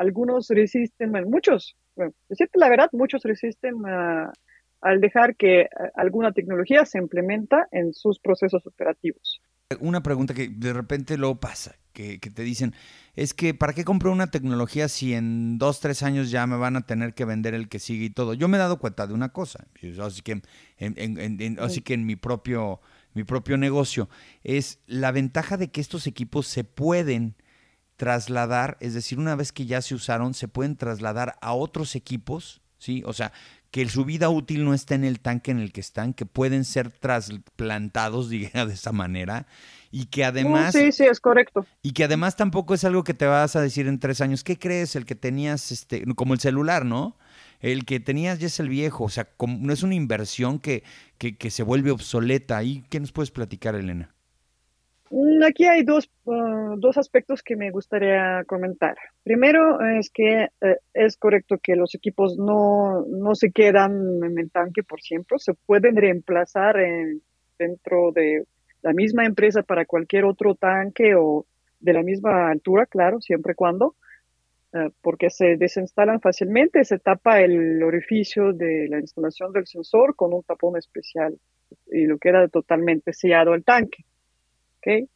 algunos 0.00 0.48
resisten, 0.48 1.12
muchos, 1.26 1.76
bueno, 1.94 2.14
la 2.54 2.68
verdad, 2.70 2.88
muchos 2.92 3.22
resisten 3.22 3.74
al 4.80 5.00
dejar 5.00 5.36
que 5.36 5.68
alguna 5.94 6.32
tecnología 6.32 6.86
se 6.86 6.98
implementa 6.98 7.68
en 7.70 7.92
sus 7.92 8.18
procesos 8.18 8.66
operativos. 8.66 9.42
Una 9.78 10.02
pregunta 10.02 10.32
que 10.32 10.48
de 10.48 10.72
repente 10.72 11.18
luego 11.18 11.38
pasa, 11.38 11.76
que, 11.92 12.18
te 12.18 12.42
dicen, 12.42 12.74
es 13.14 13.34
que 13.34 13.52
¿para 13.52 13.74
qué 13.74 13.84
compro 13.84 14.10
una 14.10 14.30
tecnología 14.30 14.88
si 14.88 15.12
en 15.12 15.58
dos, 15.58 15.80
tres 15.80 16.02
años 16.02 16.30
ya 16.30 16.46
me 16.46 16.56
van 16.56 16.76
a 16.76 16.86
tener 16.86 17.12
que 17.12 17.26
vender 17.26 17.52
el 17.52 17.68
que 17.68 17.78
sigue 17.78 18.06
y 18.06 18.10
todo? 18.10 18.32
Yo 18.32 18.48
me 18.48 18.56
he 18.56 18.60
dado 18.60 18.78
cuenta 18.78 19.06
de 19.06 19.12
una 19.12 19.28
cosa, 19.34 19.66
así 20.02 20.22
que 20.22 20.40
en, 20.78 21.58
así 21.60 21.82
que 21.82 21.92
en 21.92 22.06
mi 22.06 22.16
propio, 22.16 22.80
mi 23.12 23.24
propio 23.24 23.58
negocio, 23.58 24.08
es 24.44 24.80
la 24.86 25.12
ventaja 25.12 25.58
de 25.58 25.68
que 25.70 25.82
estos 25.82 26.06
equipos 26.06 26.46
se 26.46 26.64
pueden 26.64 27.34
trasladar, 28.00 28.78
es 28.80 28.94
decir, 28.94 29.18
una 29.18 29.36
vez 29.36 29.52
que 29.52 29.66
ya 29.66 29.82
se 29.82 29.94
usaron, 29.94 30.32
se 30.32 30.48
pueden 30.48 30.74
trasladar 30.74 31.36
a 31.42 31.52
otros 31.52 31.94
equipos, 31.94 32.62
¿sí? 32.78 33.02
O 33.04 33.12
sea, 33.12 33.30
que 33.70 33.86
su 33.90 34.06
vida 34.06 34.30
útil 34.30 34.64
no 34.64 34.72
está 34.72 34.94
en 34.94 35.04
el 35.04 35.20
tanque 35.20 35.50
en 35.50 35.58
el 35.58 35.70
que 35.70 35.82
están, 35.82 36.14
que 36.14 36.24
pueden 36.24 36.64
ser 36.64 36.90
trasplantados, 36.90 38.30
diga 38.30 38.64
de 38.64 38.72
esa 38.72 38.92
manera, 38.92 39.46
y 39.90 40.06
que 40.06 40.24
además... 40.24 40.72
sí, 40.72 40.92
sí, 40.92 41.04
es 41.04 41.20
correcto. 41.20 41.66
Y 41.82 41.92
que 41.92 42.04
además 42.04 42.36
tampoco 42.36 42.72
es 42.72 42.84
algo 42.84 43.04
que 43.04 43.12
te 43.12 43.26
vas 43.26 43.54
a 43.54 43.60
decir 43.60 43.86
en 43.86 44.00
tres 44.00 44.22
años, 44.22 44.44
¿qué 44.44 44.58
crees? 44.58 44.96
El 44.96 45.04
que 45.04 45.14
tenías, 45.14 45.70
este, 45.70 46.02
como 46.14 46.32
el 46.32 46.40
celular, 46.40 46.86
¿no? 46.86 47.18
El 47.60 47.84
que 47.84 48.00
tenías 48.00 48.38
ya 48.38 48.46
es 48.46 48.60
el 48.60 48.70
viejo, 48.70 49.04
o 49.04 49.10
sea, 49.10 49.28
no 49.46 49.74
es 49.74 49.82
una 49.82 49.94
inversión 49.94 50.58
que, 50.58 50.84
que, 51.18 51.36
que 51.36 51.50
se 51.50 51.62
vuelve 51.62 51.90
obsoleta. 51.90 52.62
¿Y 52.62 52.80
qué 52.88 52.98
nos 52.98 53.12
puedes 53.12 53.30
platicar, 53.30 53.74
Elena? 53.74 54.14
Mm, 55.10 55.42
aquí 55.42 55.66
hay 55.66 55.82
dos, 55.82 56.08
uh, 56.24 56.76
dos 56.78 56.96
aspectos 56.96 57.42
que 57.42 57.56
me 57.56 57.70
gustaría 57.72 58.44
comentar. 58.46 58.96
Primero 59.24 59.80
es 59.98 60.08
que 60.10 60.44
eh, 60.60 60.76
es 60.94 61.16
correcto 61.16 61.58
que 61.60 61.74
los 61.74 61.94
equipos 61.96 62.38
no, 62.38 63.04
no, 63.06 63.34
se 63.34 63.50
quedan 63.50 64.22
en 64.22 64.38
el 64.38 64.50
tanque 64.52 64.84
por 64.84 65.00
siempre, 65.02 65.38
se 65.40 65.54
pueden 65.54 65.96
reemplazar 65.96 66.76
dentro 67.58 68.12
de 68.12 68.44
la 68.82 68.92
misma 68.92 69.26
empresa 69.26 69.62
para 69.62 69.84
cualquier 69.84 70.24
otro 70.24 70.54
tanque 70.54 71.14
o 71.16 71.44
de 71.80 71.92
la 71.92 72.02
misma 72.02 72.50
altura, 72.50 72.86
claro, 72.86 73.20
siempre 73.20 73.52
y 73.52 73.56
cuando, 73.56 73.96
uh, 74.74 74.90
porque 75.02 75.28
se 75.30 75.56
desinstalan 75.56 76.20
fácilmente, 76.20 76.84
se 76.84 77.00
tapa 77.00 77.40
el 77.40 77.82
orificio 77.82 78.52
de 78.52 78.86
la 78.88 79.00
instalación 79.00 79.52
del 79.52 79.66
sensor 79.66 80.14
con 80.14 80.32
un 80.32 80.44
tapón 80.44 80.76
especial 80.76 81.36
y 81.90 82.06
lo 82.06 82.18
queda 82.18 82.46
totalmente 82.48 83.12
sellado 83.12 83.54
el 83.54 83.64
tanque. 83.64 84.04
¿Okay? 84.80 85.08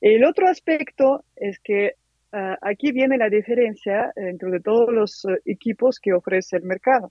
El 0.00 0.24
otro 0.26 0.48
aspecto 0.48 1.24
es 1.34 1.58
que 1.60 1.94
ah, 2.32 2.58
aquí 2.60 2.92
viene 2.92 3.16
la 3.16 3.30
diferencia 3.30 4.12
entre 4.16 4.60
todos 4.60 4.92
los 4.92 5.24
eh, 5.24 5.40
equipos 5.46 5.98
que 5.98 6.12
ofrece 6.12 6.58
el 6.58 6.64
mercado. 6.64 7.10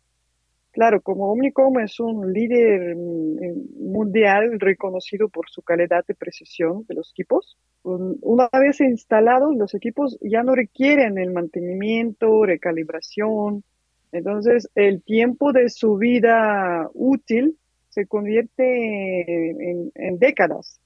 Claro, 0.71 1.01
como 1.01 1.31
Omnicom 1.31 1.79
es 1.79 1.99
un 1.99 2.31
líder 2.31 2.95
mm, 2.95 3.91
mundial 3.91 4.59
reconocido 4.59 5.27
por 5.29 5.49
su 5.49 5.63
calidad 5.63 6.05
de 6.07 6.13
precisión 6.13 6.85
de 6.87 6.95
los 6.95 7.11
equipos, 7.11 7.57
una 7.83 8.47
vez 8.53 8.79
instalados 8.79 9.55
los 9.55 9.73
equipos 9.73 10.17
ya 10.21 10.41
no 10.41 10.55
requieren 10.55 11.17
el 11.17 11.31
mantenimiento, 11.31 12.45
recalibración, 12.45 13.63
entonces 14.11 14.69
el 14.75 15.03
tiempo 15.03 15.51
de 15.51 15.69
su 15.69 15.97
vida 15.97 16.89
útil 16.93 17.57
se 17.89 18.05
convierte 18.05 19.91
en 19.95 20.17
décadas. 20.17 20.79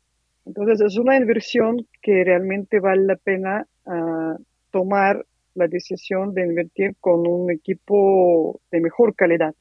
Entonces 0.47 0.79
es 0.81 0.97
una 0.97 1.17
inversión 1.17 1.85
que 2.01 2.23
realmente 2.23 2.79
vale 2.79 3.03
la 3.03 3.17
pena 3.17 3.67
ah, 3.85 4.37
tomar 4.71 5.25
la 5.55 5.67
decisión 5.67 6.33
de 6.33 6.45
invertir 6.45 6.95
con 7.01 7.27
un 7.27 7.51
equipo 7.51 8.61
de 8.71 8.79
mejor 8.79 9.13
calidad. 9.15 9.53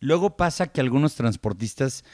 Luego 0.00 0.36
pasa 0.36 0.72
que 0.72 0.80
algunos 0.80 1.14
transportistas 1.14 2.04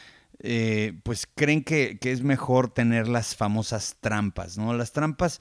eh, 0.41 0.93
pues 1.03 1.27
creen 1.27 1.65
que, 1.65 1.99
que, 1.99 2.13
es 2.13 2.23
mejor 2.23 2.69
tener 2.69 3.09
las 3.09 3.35
famosas 3.35 3.97
trampas, 4.01 4.59
¿no? 4.59 4.75
Las 4.75 4.93
trampas 4.93 5.41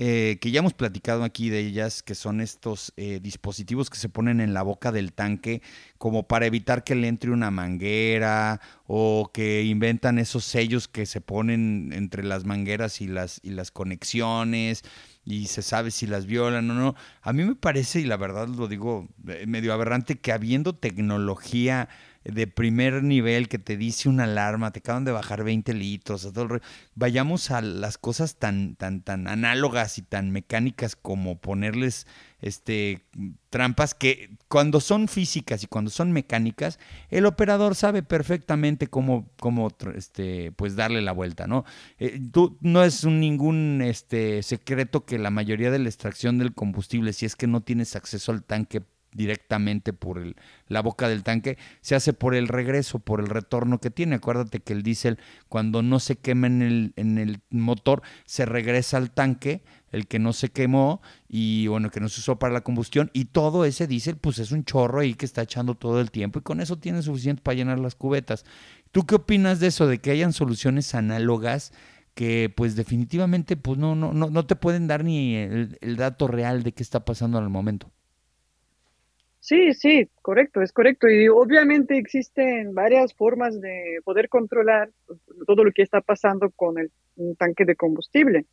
eh, 0.00 0.38
que 0.40 0.52
ya 0.52 0.60
hemos 0.60 0.74
platicado 0.74 1.24
aquí 1.24 1.50
de 1.50 1.58
ellas, 1.58 2.04
que 2.04 2.14
son 2.14 2.40
estos 2.40 2.92
eh, 2.96 3.18
dispositivos 3.20 3.90
que 3.90 3.98
se 3.98 4.08
ponen 4.08 4.40
en 4.40 4.54
la 4.54 4.62
boca 4.62 4.92
del 4.92 5.12
tanque 5.12 5.60
como 5.98 6.28
para 6.28 6.46
evitar 6.46 6.84
que 6.84 6.94
le 6.94 7.08
entre 7.08 7.32
una 7.32 7.50
manguera 7.50 8.60
o 8.86 9.32
que 9.34 9.64
inventan 9.64 10.20
esos 10.20 10.44
sellos 10.44 10.86
que 10.86 11.04
se 11.04 11.20
ponen 11.20 11.92
entre 11.92 12.22
las 12.22 12.44
mangueras 12.44 13.00
y 13.00 13.08
las, 13.08 13.40
y 13.42 13.50
las 13.50 13.72
conexiones 13.72 14.84
y 15.24 15.46
se 15.46 15.62
sabe 15.62 15.90
si 15.90 16.06
las 16.06 16.26
violan 16.26 16.70
o 16.70 16.74
no. 16.74 16.94
A 17.20 17.32
mí 17.32 17.42
me 17.42 17.56
parece, 17.56 17.98
y 17.98 18.04
la 18.04 18.16
verdad 18.16 18.46
lo 18.46 18.68
digo 18.68 19.08
eh, 19.26 19.46
medio 19.48 19.72
aberrante, 19.72 20.20
que 20.20 20.30
habiendo 20.30 20.76
tecnología 20.76 21.88
de 22.32 22.46
primer 22.46 23.02
nivel 23.02 23.48
que 23.48 23.58
te 23.58 23.76
dice 23.76 24.08
una 24.08 24.24
alarma, 24.24 24.70
te 24.70 24.80
acaban 24.80 25.04
de 25.04 25.12
bajar 25.12 25.44
20 25.44 25.72
litros, 25.72 26.30
vayamos 26.94 27.50
a 27.50 27.62
las 27.62 27.96
cosas 27.96 28.36
tan, 28.36 28.76
tan, 28.76 29.00
tan 29.02 29.26
análogas 29.28 29.96
y 29.96 30.02
tan 30.02 30.30
mecánicas 30.30 30.94
como 30.94 31.38
ponerles 31.38 32.06
este, 32.40 33.06
trampas 33.48 33.94
que 33.94 34.36
cuando 34.48 34.80
son 34.80 35.08
físicas 35.08 35.62
y 35.62 35.66
cuando 35.66 35.90
son 35.90 36.12
mecánicas, 36.12 36.78
el 37.08 37.24
operador 37.24 37.74
sabe 37.74 38.02
perfectamente 38.02 38.88
cómo, 38.88 39.30
cómo 39.40 39.68
este, 39.94 40.52
pues 40.52 40.76
darle 40.76 41.00
la 41.00 41.12
vuelta, 41.12 41.46
¿no? 41.46 41.64
Eh, 41.98 42.20
tú, 42.30 42.58
no 42.60 42.84
es 42.84 43.04
ningún 43.06 43.80
este, 43.82 44.42
secreto 44.42 45.06
que 45.06 45.18
la 45.18 45.30
mayoría 45.30 45.70
de 45.70 45.78
la 45.78 45.88
extracción 45.88 46.38
del 46.38 46.52
combustible, 46.52 47.14
si 47.14 47.24
es 47.24 47.36
que 47.36 47.46
no 47.46 47.62
tienes 47.62 47.96
acceso 47.96 48.32
al 48.32 48.44
tanque 48.44 48.82
directamente 49.12 49.92
por 49.92 50.18
el, 50.18 50.36
la 50.68 50.82
boca 50.82 51.08
del 51.08 51.22
tanque, 51.22 51.58
se 51.80 51.94
hace 51.94 52.12
por 52.12 52.34
el 52.34 52.48
regreso, 52.48 52.98
por 52.98 53.20
el 53.20 53.28
retorno 53.28 53.80
que 53.80 53.90
tiene. 53.90 54.16
Acuérdate 54.16 54.60
que 54.60 54.72
el 54.72 54.82
diésel, 54.82 55.18
cuando 55.48 55.82
no 55.82 56.00
se 56.00 56.16
quema 56.16 56.46
en 56.46 56.62
el, 56.62 56.92
en 56.96 57.18
el 57.18 57.40
motor, 57.50 58.02
se 58.24 58.44
regresa 58.44 58.96
al 58.96 59.10
tanque, 59.10 59.62
el 59.90 60.06
que 60.06 60.18
no 60.18 60.32
se 60.32 60.50
quemó 60.50 61.00
y 61.28 61.66
bueno, 61.66 61.90
que 61.90 62.00
no 62.00 62.08
se 62.08 62.20
usó 62.20 62.38
para 62.38 62.52
la 62.52 62.60
combustión, 62.60 63.10
y 63.12 63.26
todo 63.26 63.64
ese 63.64 63.86
diésel, 63.86 64.16
pues 64.16 64.38
es 64.38 64.52
un 64.52 64.64
chorro 64.64 65.00
ahí 65.00 65.14
que 65.14 65.26
está 65.26 65.42
echando 65.42 65.74
todo 65.74 66.00
el 66.00 66.10
tiempo 66.10 66.38
y 66.38 66.42
con 66.42 66.60
eso 66.60 66.78
tiene 66.78 67.02
suficiente 67.02 67.42
para 67.42 67.56
llenar 67.56 67.78
las 67.78 67.94
cubetas. 67.94 68.44
¿Tú 68.92 69.06
qué 69.06 69.16
opinas 69.16 69.60
de 69.60 69.68
eso, 69.68 69.86
de 69.86 69.98
que 69.98 70.10
hayan 70.10 70.32
soluciones 70.32 70.94
análogas? 70.94 71.72
que 72.14 72.52
pues 72.52 72.74
definitivamente 72.74 73.56
pues 73.56 73.78
no, 73.78 73.94
no, 73.94 74.12
no, 74.12 74.28
no 74.28 74.44
te 74.44 74.56
pueden 74.56 74.88
dar 74.88 75.04
ni 75.04 75.36
el, 75.36 75.78
el 75.80 75.94
dato 75.94 76.26
real 76.26 76.64
de 76.64 76.72
qué 76.72 76.82
está 76.82 77.04
pasando 77.04 77.38
al 77.38 77.48
momento. 77.48 77.92
Sí, 79.48 79.72
sí, 79.72 80.10
correcto, 80.20 80.60
es 80.60 80.72
correcto. 80.74 81.08
Y 81.08 81.26
obviamente 81.28 81.96
existen 81.96 82.74
varias 82.74 83.14
formas 83.14 83.58
de 83.58 83.98
poder 84.04 84.28
controlar 84.28 84.90
todo 85.46 85.64
lo 85.64 85.72
que 85.72 85.80
está 85.80 86.02
pasando 86.02 86.50
con 86.50 86.78
el 86.78 86.90
tanque 87.38 87.64
de 87.64 87.74
combustible. 87.74 88.44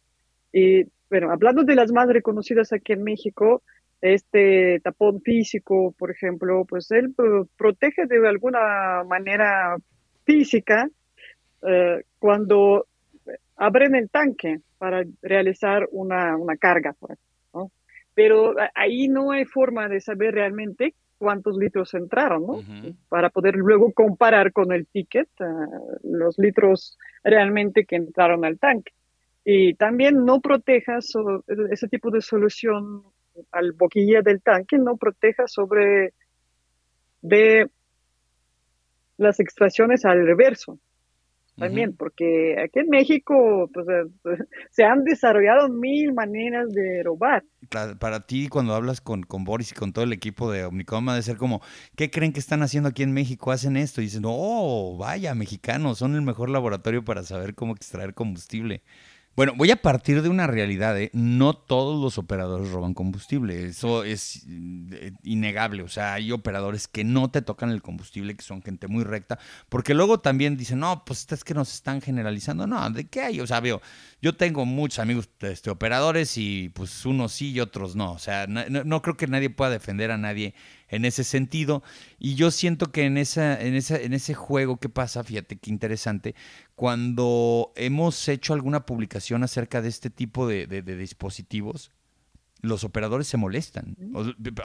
Y 0.54 0.86
bueno, 1.10 1.32
hablando 1.34 1.64
de 1.64 1.76
las 1.76 1.92
más 1.92 2.08
reconocidas 2.08 2.72
aquí 2.72 2.94
en 2.94 3.04
México, 3.04 3.62
este 4.00 4.80
tapón 4.86 5.20
físico, 5.22 5.94
por 5.98 6.12
ejemplo, 6.12 6.64
pues 6.64 6.90
él 6.92 7.14
protege 7.58 8.06
de 8.08 8.26
alguna 8.26 9.04
manera 9.04 9.76
física 10.24 10.90
eh, 11.68 12.04
cuando 12.20 12.88
abren 13.58 13.96
el 13.96 14.10
tanque 14.10 14.62
para 14.78 15.04
realizar 15.22 15.90
una, 15.92 16.38
una 16.38 16.56
carga, 16.56 16.94
por 16.94 17.12
ejemplo 17.12 17.35
pero 18.16 18.56
ahí 18.74 19.08
no 19.08 19.32
hay 19.32 19.46
forma 19.46 19.88
de 19.88 20.00
saber 20.00 20.34
realmente 20.34 20.96
cuántos 21.18 21.58
litros 21.58 21.94
entraron, 21.94 22.46
¿no? 22.48 22.60
Para 23.10 23.30
poder 23.30 23.56
luego 23.56 23.92
comparar 23.94 24.52
con 24.52 24.72
el 24.72 24.88
ticket 24.88 25.30
ah, 25.40 25.68
los 26.04 26.38
litros 26.38 26.98
realmente 27.24 27.86
que 27.86 27.98
entraron 27.98 28.46
al 28.46 28.58
tanque. 28.58 28.94
Y 29.44 29.76
también 29.76 30.26
no 30.26 30.42
proteja 30.42 31.00
ese 31.70 31.88
tipo 31.88 32.10
de 32.10 32.22
solución 32.22 33.04
al 33.52 33.74
boquilla 33.74 34.22
del 34.22 34.42
tanque, 34.42 34.78
no 34.78 34.98
proteja 34.98 35.44
sobre 35.48 36.14
de 37.22 37.70
las 39.18 39.40
extracciones 39.40 40.06
al 40.06 40.26
reverso 40.26 40.80
también, 41.58 41.96
porque 41.96 42.56
aquí 42.62 42.80
en 42.80 42.90
México 42.90 43.70
pues, 43.74 43.88
eh, 43.88 44.06
se 44.72 44.84
han 44.84 45.04
desarrollado 45.04 45.70
mil 45.70 46.14
maneras 46.14 46.70
de 46.72 47.02
robar. 47.04 47.44
Para, 48.00 48.26
ti, 48.28 48.48
cuando 48.48 48.76
hablas 48.76 49.02
con, 49.02 49.24
con, 49.24 49.44
Boris 49.44 49.72
y 49.72 49.76
con 49.76 49.92
todo 49.92 50.06
el 50.06 50.14
equipo 50.14 50.52
de 50.52 50.66
Omnicom, 50.66 51.10
ha 51.10 51.16
de 51.16 51.24
ser 51.24 51.38
como, 51.38 51.62
¿qué 51.96 52.12
creen 52.12 52.32
que 52.32 52.40
están 52.40 52.62
haciendo 52.62 52.90
aquí 52.90 53.04
en 53.04 53.14
México? 53.14 53.52
Hacen 53.52 53.76
esto 53.76 54.02
y 54.02 54.06
dicen, 54.06 54.24
oh, 54.26 54.98
vaya, 55.00 55.34
mexicanos, 55.34 55.98
son 55.98 56.16
el 56.16 56.22
mejor 56.22 56.50
laboratorio 56.50 57.04
para 57.04 57.24
saber 57.24 57.56
cómo 57.56 57.74
extraer 57.74 58.14
combustible. 58.14 58.84
Bueno, 59.36 59.54
voy 59.58 59.70
a 59.70 59.82
partir 59.82 60.22
de 60.22 60.30
una 60.30 60.48
realidad, 60.48 60.98
¿eh? 60.98 61.10
no 61.12 61.54
todos 61.54 62.02
los 62.02 62.18
operadores 62.18 62.72
roban 62.72 62.94
combustible, 62.94 63.66
eso 63.66 64.06
es 64.06 64.46
eh, 64.48 65.12
innegable, 65.24 65.84
o 65.84 65.90
sea, 65.90 66.14
hay 66.14 66.32
operadores 66.32 66.88
que 66.88 67.04
no 67.04 67.30
te 67.30 67.42
tocan 67.42 67.70
el 67.70 67.82
combustible, 67.82 68.38
que 68.38 68.44
son 68.44 68.62
gente 68.62 68.88
muy 68.88 69.04
recta, 69.04 69.38
porque 69.68 69.94
luego 69.94 70.22
también 70.22 70.56
dicen, 70.56 70.80
no, 70.80 71.04
pues 71.04 71.30
es 71.30 71.44
que 71.44 71.54
nos 71.54 71.74
están 71.74 72.00
generalizando, 72.00 72.66
no, 72.66 72.90
¿de 72.92 73.10
qué 73.10 73.24
hay? 73.24 73.42
O 73.42 73.48
sea, 73.48 73.60
veo, 73.60 73.82
yo 74.22 74.38
tengo 74.38 74.66
muchos 74.66 75.00
amigos 75.00 75.28
este, 75.42 75.70
operadores 75.70 76.38
y 76.38 76.70
pues 76.70 77.06
unos 77.06 77.34
sí 77.34 77.52
y 77.52 77.60
otros 77.60 77.98
no, 77.98 78.14
o 78.14 78.20
sea, 78.20 78.48
no, 78.48 78.64
no 78.70 79.02
creo 79.02 79.18
que 79.18 79.28
nadie 79.28 79.50
pueda 79.50 79.70
defender 79.70 80.12
a 80.12 80.18
nadie 80.18 80.56
en 80.90 81.06
ese 81.06 81.24
sentido. 81.24 81.84
Y 82.20 82.36
yo 82.36 82.52
siento 82.52 82.92
que 82.92 83.06
en, 83.06 83.18
esa, 83.18 83.60
en, 83.60 83.76
esa, 83.76 83.98
en 83.98 84.14
ese 84.14 84.34
juego 84.34 84.78
que 84.78 84.90
pasa, 84.90 85.24
fíjate 85.24 85.58
qué 85.58 85.70
interesante, 85.70 86.36
cuando 86.76 87.72
hemos 87.76 88.28
hecho 88.28 88.54
alguna 88.54 88.86
publicación 88.86 89.44
acerca 89.44 89.82
de 89.82 89.90
este 89.90 90.10
tipo 90.10 90.48
de, 90.48 90.68
de, 90.68 90.98
dispositivos, 90.98 91.92
los 92.62 92.84
operadores 92.84 93.28
se 93.28 93.38
molestan. 93.38 93.96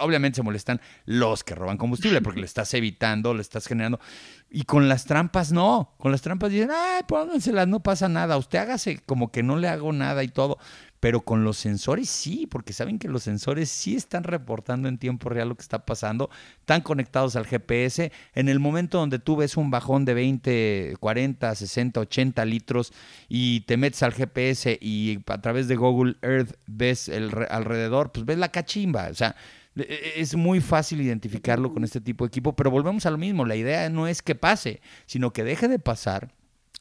Obviamente 0.00 0.37
se 0.37 0.42
molestan 0.42 0.80
los 1.04 1.44
que 1.44 1.54
roban 1.54 1.76
combustible 1.76 2.22
porque 2.22 2.40
le 2.40 2.46
estás 2.46 2.72
evitando, 2.72 3.35
le 3.35 3.42
estás 3.42 3.66
generando. 3.66 4.00
Y 4.48 4.62
con 4.62 4.88
las 4.88 5.04
trampas 5.04 5.52
no. 5.52 5.94
Con 5.98 6.11
las 6.11 6.22
trampas 6.22 6.50
dicen, 6.50 6.70
ay, 6.72 7.02
pónganselas, 7.06 7.68
no 7.68 7.80
pasa 7.80 8.09
nada. 8.09 8.38
Usted 8.38 8.59
hágase 8.59 9.00
como 9.04 9.30
que 9.30 9.42
no 9.42 9.56
le 9.56 9.68
hago 9.68 9.92
nada 9.92 10.24
y 10.24 10.28
todo. 10.28 10.59
Pero 11.00 11.22
con 11.22 11.44
los 11.44 11.56
sensores 11.56 12.08
sí, 12.10 12.46
porque 12.46 12.74
saben 12.74 12.98
que 12.98 13.08
los 13.08 13.22
sensores 13.22 13.70
sí 13.70 13.96
están 13.96 14.22
reportando 14.22 14.88
en 14.88 14.98
tiempo 14.98 15.30
real 15.30 15.48
lo 15.48 15.56
que 15.56 15.62
está 15.62 15.86
pasando, 15.86 16.30
están 16.58 16.82
conectados 16.82 17.36
al 17.36 17.46
GPS. 17.46 18.12
En 18.34 18.48
el 18.48 18.60
momento 18.60 18.98
donde 18.98 19.18
tú 19.18 19.36
ves 19.36 19.56
un 19.56 19.70
bajón 19.70 20.04
de 20.04 20.14
20, 20.14 20.96
40, 21.00 21.54
60, 21.54 22.00
80 22.00 22.44
litros 22.44 22.92
y 23.28 23.60
te 23.62 23.76
metes 23.76 24.02
al 24.02 24.12
GPS 24.12 24.78
y 24.80 25.20
a 25.26 25.40
través 25.40 25.68
de 25.68 25.76
Google 25.76 26.16
Earth 26.22 26.54
ves 26.66 27.08
el 27.08 27.30
alrededor, 27.48 28.12
pues 28.12 28.26
ves 28.26 28.38
la 28.38 28.50
cachimba. 28.50 29.08
O 29.08 29.14
sea, 29.14 29.36
e, 29.76 29.82
e, 29.82 30.20
es 30.20 30.34
muy 30.34 30.60
fácil 30.60 31.00
identificarlo 31.00 31.72
con 31.72 31.84
este 31.84 32.00
tipo 32.00 32.24
de 32.24 32.28
equipo, 32.28 32.54
pero 32.54 32.70
volvemos 32.70 33.06
a 33.06 33.10
lo 33.10 33.18
mismo. 33.18 33.44
La 33.46 33.56
idea 33.56 33.88
no 33.88 34.06
es 34.06 34.22
que 34.22 34.34
pase, 34.34 34.80
sino 35.06 35.32
que 35.32 35.44
deje 35.44 35.68
de 35.68 35.78
pasar 35.78 36.32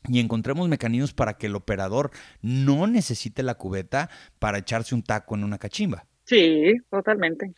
y 0.07 0.19
encontremos 0.19 0.67
mecanismos 0.69 1.13
para 1.13 1.38
que 1.38 1.47
el 1.47 1.55
operador 1.55 2.12
no 2.41 2.88
necesite 2.88 3.43
la 3.43 3.55
cubeta 3.55 4.09
para 4.39 4.59
echarse 4.59 4.95
un 4.95 5.03
taco 5.03 5.35
en 5.35 5.43
una 5.43 5.57
cachimba. 5.57 6.05
Sí, 6.23 6.73
totalmente. 6.89 7.53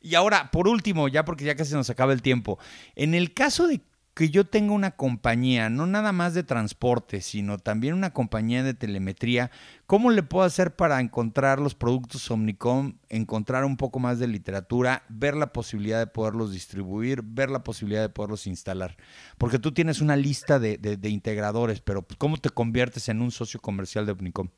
Y 0.00 0.14
ahora, 0.14 0.50
por 0.50 0.68
último, 0.68 1.08
ya 1.08 1.24
porque 1.24 1.44
ya 1.44 1.56
casi 1.56 1.74
nos 1.74 1.90
acaba 1.90 2.12
el 2.12 2.22
tiempo, 2.22 2.58
en 2.94 3.14
el 3.14 3.32
caso 3.32 3.66
de 3.66 3.80
que 4.16 4.30
yo 4.30 4.46
tenga 4.46 4.72
una 4.72 4.92
compañía, 4.92 5.68
no 5.68 5.86
nada 5.86 6.10
más 6.10 6.32
de 6.32 6.42
transporte, 6.42 7.20
sino 7.20 7.58
también 7.58 7.92
una 7.92 8.14
compañía 8.14 8.62
de 8.62 8.72
telemetría, 8.72 9.50
¿cómo 9.86 10.10
le 10.10 10.22
puedo 10.22 10.46
hacer 10.46 10.74
para 10.74 11.02
encontrar 11.02 11.60
los 11.60 11.74
productos 11.74 12.30
Omnicom, 12.30 12.94
encontrar 13.10 13.66
un 13.66 13.76
poco 13.76 13.98
más 13.98 14.18
de 14.18 14.26
literatura, 14.26 15.02
ver 15.10 15.36
la 15.36 15.52
posibilidad 15.52 15.98
de 15.98 16.06
poderlos 16.06 16.50
distribuir, 16.50 17.20
ver 17.22 17.50
la 17.50 17.62
posibilidad 17.62 18.00
de 18.00 18.08
poderlos 18.08 18.46
instalar? 18.46 18.96
Porque 19.36 19.58
tú 19.58 19.72
tienes 19.72 20.00
una 20.00 20.16
lista 20.16 20.58
de, 20.58 20.98
integradores, 21.02 21.82
pero 21.82 22.00
pues, 22.00 22.16
¿cómo 22.16 22.38
te 22.38 22.48
conviertes 22.48 23.10
en 23.10 23.20
un 23.20 23.30
socio 23.30 23.60
comercial 23.60 24.06
de 24.06 24.12
Omnicom? 24.12 24.48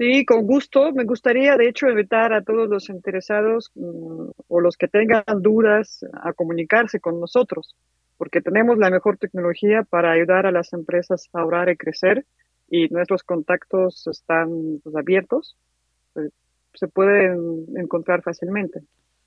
Sí, 0.00 0.24
con 0.24 0.46
gusto. 0.46 0.92
Me 0.92 1.04
gustaría, 1.04 1.58
de 1.58 1.68
hecho, 1.68 1.86
invitar 1.86 2.32
a 2.32 2.42
todos 2.42 2.70
los 2.70 2.88
interesados 2.88 3.70
mm, 3.74 4.30
o 4.48 4.60
los 4.60 4.78
que 4.78 4.88
tengan 4.88 5.22
dudas 5.42 6.06
a 6.14 6.32
comunicarse 6.32 7.00
con 7.00 7.20
nosotros, 7.20 7.76
porque 8.16 8.40
tenemos 8.40 8.78
la 8.78 8.88
mejor 8.88 9.18
tecnología 9.18 9.82
para 9.82 10.12
ayudar 10.12 10.46
a 10.46 10.52
las 10.52 10.72
empresas 10.72 11.28
a 11.34 11.40
ahorrar 11.40 11.68
y 11.68 11.76
crecer 11.76 12.24
y 12.70 12.88
nuestros 12.88 13.22
contactos 13.24 14.06
están 14.06 14.80
pues, 14.82 14.96
abiertos. 14.96 15.58
Eh, 16.16 16.30
se 16.72 16.88
pueden 16.88 17.66
encontrar 17.76 18.22
fácilmente. 18.22 18.80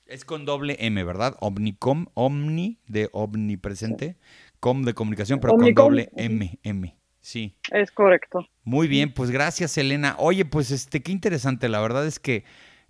Es 0.07 0.25
con 0.25 0.43
doble 0.43 0.77
M, 0.79 1.03
¿verdad? 1.03 1.35
Omnicom, 1.39 2.07
Omni 2.15 2.79
de 2.87 3.09
omnipresente, 3.11 4.17
com 4.59 4.81
de 4.81 4.95
comunicación, 4.95 5.39
pero 5.39 5.53
con 5.53 5.71
doble 5.71 6.09
M, 6.15 6.57
M. 6.63 6.97
Sí. 7.23 7.55
Es 7.71 7.89
correcto. 7.89 8.45
Muy 8.65 8.89
bien, 8.89 9.13
pues 9.13 9.31
gracias, 9.31 9.77
Elena. 9.77 10.15
Oye, 10.19 10.43
pues 10.43 10.71
este, 10.71 11.01
qué 11.01 11.13
interesante. 11.13 11.69
La 11.69 11.79
verdad 11.79 12.05
es 12.05 12.19
que 12.19 12.43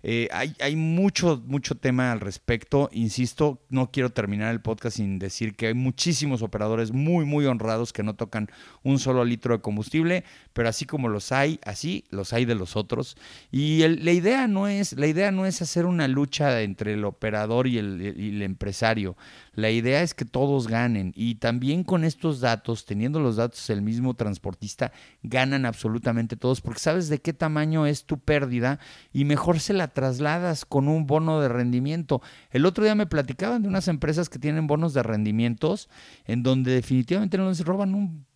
eh, 0.06 0.28
hay, 0.32 0.76
mucho, 0.76 1.42
mucho 1.46 1.76
tema 1.76 2.12
al 2.12 2.20
respecto. 2.20 2.90
Insisto, 2.92 3.62
no 3.70 3.90
quiero 3.90 4.10
terminar 4.10 4.52
el 4.52 4.60
podcast 4.60 4.98
sin 4.98 5.18
decir 5.18 5.56
que 5.56 5.68
hay 5.68 5.74
muchísimos 5.74 6.42
operadores 6.42 6.92
muy, 6.92 7.24
muy 7.24 7.46
honrados 7.46 7.94
que 7.94 8.02
no 8.02 8.14
tocan 8.14 8.50
un 8.82 8.98
solo 8.98 9.24
litro 9.24 9.56
de 9.56 9.62
combustible, 9.62 10.24
pero 10.52 10.68
así 10.68 10.84
como 10.84 11.08
los 11.08 11.32
hay, 11.32 11.58
así 11.64 12.04
los 12.10 12.34
hay 12.34 12.44
de 12.44 12.54
los 12.54 12.76
otros. 12.76 13.16
Y 13.50 13.78
la, 13.88 14.12
idea 14.12 14.46
no 14.46 14.68
es, 14.68 14.92
la 14.92 15.06
idea 15.06 15.30
no 15.30 15.46
es 15.46 15.62
hacer 15.62 15.86
una 15.86 16.06
lucha 16.06 16.60
entre 16.60 16.92
el 16.92 17.06
operador 17.06 17.66
y 17.66 17.78
el 17.78 18.42
empresario. 18.42 19.16
La 19.54 19.70
idea 19.70 20.02
es 20.02 20.14
que 20.14 20.24
todos 20.24 20.66
ganen 20.66 21.12
y 21.14 21.36
también 21.36 21.84
con 21.84 22.04
estos 22.04 22.40
datos, 22.40 22.84
teniendo 22.84 23.20
los 23.20 23.36
datos 23.36 23.70
el 23.70 23.82
mismo 23.82 24.14
transportista, 24.14 24.92
ganan 25.22 25.64
absolutamente 25.64 26.36
todos 26.36 26.60
porque 26.60 26.80
sabes 26.80 27.08
de 27.08 27.20
qué 27.20 27.32
tamaño 27.32 27.86
es 27.86 28.04
tu 28.04 28.18
pérdida 28.18 28.80
y 29.12 29.24
mejor 29.24 29.60
se 29.60 29.72
la 29.72 29.93
trasladas 29.94 30.66
con 30.66 30.88
un 30.88 31.06
bono 31.06 31.40
de 31.40 31.48
rendimiento. 31.48 32.20
El 32.50 32.66
otro 32.66 32.84
día 32.84 32.94
me 32.94 33.06
platicaban 33.06 33.62
de 33.62 33.68
unas 33.68 33.88
empresas 33.88 34.28
que 34.28 34.38
tienen 34.38 34.66
bonos 34.66 34.92
de 34.92 35.02
rendimientos 35.02 35.88
en 36.26 36.42
donde 36.42 36.72
definitivamente 36.72 37.38
no 37.38 37.48
les 37.48 37.64
roban 37.64 37.94
un, 37.94 38.26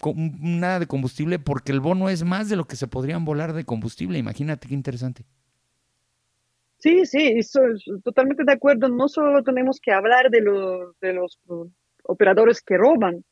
nada 0.41 0.79
de 0.79 0.87
combustible 0.87 1.39
porque 1.39 1.73
el 1.73 1.81
bono 1.81 2.09
es 2.09 2.25
más 2.25 2.49
de 2.49 2.57
lo 2.57 2.65
que 2.65 2.77
se 2.77 2.87
podrían 2.87 3.25
volar 3.25 3.53
de 3.53 3.65
combustible. 3.65 4.19
Imagínate 4.19 4.69
qué 4.69 4.75
interesante. 4.75 5.25
Sí, 6.79 7.05
sí, 7.07 7.35
estoy 7.37 7.75
totalmente 8.05 8.45
de 8.45 8.53
acuerdo. 8.53 8.89
No 8.89 9.09
solo 9.09 9.43
tenemos 9.43 9.81
que 9.81 9.93
hablar 9.93 10.31
de 10.31 10.41
los 11.13 11.39
operadores 12.05 12.63
que 12.63 12.77
roban, 12.77 13.25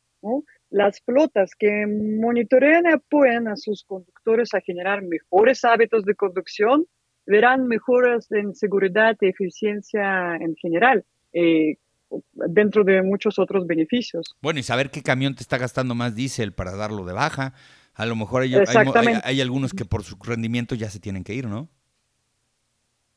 las 0.71 1.01
flotas 1.01 1.53
que 1.57 1.87
monitorean 1.87 2.85
y 2.87 2.93
apoyan 2.93 3.49
a 3.49 3.57
sus 3.57 3.85
conductores 3.85 4.53
a 4.55 4.61
generar 4.61 5.03
mejores 5.03 5.65
hábitos 5.65 6.05
de 6.05 6.15
conducción 6.15 6.87
verán 7.27 7.67
mejoras 7.67 8.31
en 8.31 8.55
seguridad 8.55 9.17
y 9.21 9.27
eficiencia 9.27 10.37
en 10.37 10.55
general. 10.57 11.05
Eh, 11.33 11.77
dentro 12.33 12.85
de 12.85 13.03
muchos 13.03 13.39
otros 13.39 13.67
beneficios. 13.67 14.37
Bueno, 14.41 14.61
y 14.61 14.63
saber 14.63 14.91
qué 14.91 15.03
camión 15.03 15.35
te 15.35 15.43
está 15.43 15.59
gastando 15.59 15.95
más 15.95 16.15
diésel 16.15 16.53
para 16.53 16.77
darlo 16.77 17.05
de 17.05 17.13
baja. 17.13 17.53
A 17.95 18.07
lo 18.07 18.15
mejor 18.15 18.43
hay, 18.43 18.55
hay 18.55 19.41
algunos 19.41 19.73
que 19.73 19.85
por 19.85 20.05
su 20.05 20.17
rendimiento 20.17 20.75
ya 20.75 20.89
se 20.89 21.01
tienen 21.01 21.25
que 21.25 21.35
ir, 21.35 21.47
¿no? 21.47 21.69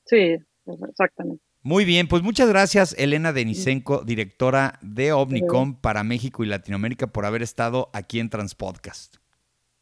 Sí, 0.05 0.37
exactamente. 0.65 1.43
Muy 1.61 1.83
bien, 1.83 2.07
pues 2.07 2.23
muchas 2.23 2.47
gracias 2.47 2.95
Elena 2.97 3.33
Denisenko, 3.33 4.03
directora 4.05 4.79
de 4.81 5.11
Omnicom 5.11 5.75
para 5.75 6.03
México 6.03 6.43
y 6.43 6.47
Latinoamérica, 6.47 7.07
por 7.07 7.25
haber 7.25 7.41
estado 7.41 7.89
aquí 7.93 8.19
en 8.19 8.29
Transpodcast. 8.29 9.17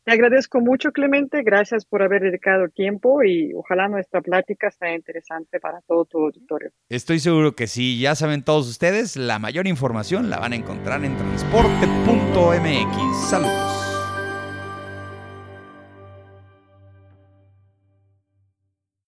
Te 0.07 0.13
agradezco 0.13 0.61
mucho, 0.61 0.93
Clemente. 0.93 1.43
Gracias 1.43 1.83
por 1.83 2.01
haber 2.01 2.21
dedicado 2.21 2.69
tiempo 2.69 3.25
y 3.25 3.51
ojalá 3.53 3.89
nuestra 3.89 4.21
plática 4.21 4.71
sea 4.71 4.95
interesante 4.95 5.59
para 5.59 5.81
todo 5.81 6.05
tu 6.05 6.19
auditorio. 6.19 6.71
Estoy 6.87 7.19
seguro 7.19 7.57
que 7.57 7.67
sí. 7.67 7.99
Ya 7.99 8.15
saben 8.15 8.41
todos 8.41 8.69
ustedes, 8.69 9.17
la 9.17 9.37
mayor 9.37 9.67
información 9.67 10.29
la 10.29 10.39
van 10.39 10.53
a 10.53 10.55
encontrar 10.55 11.03
en 11.03 11.17
transporte.mx. 11.17 13.29
Saludos. 13.29 13.86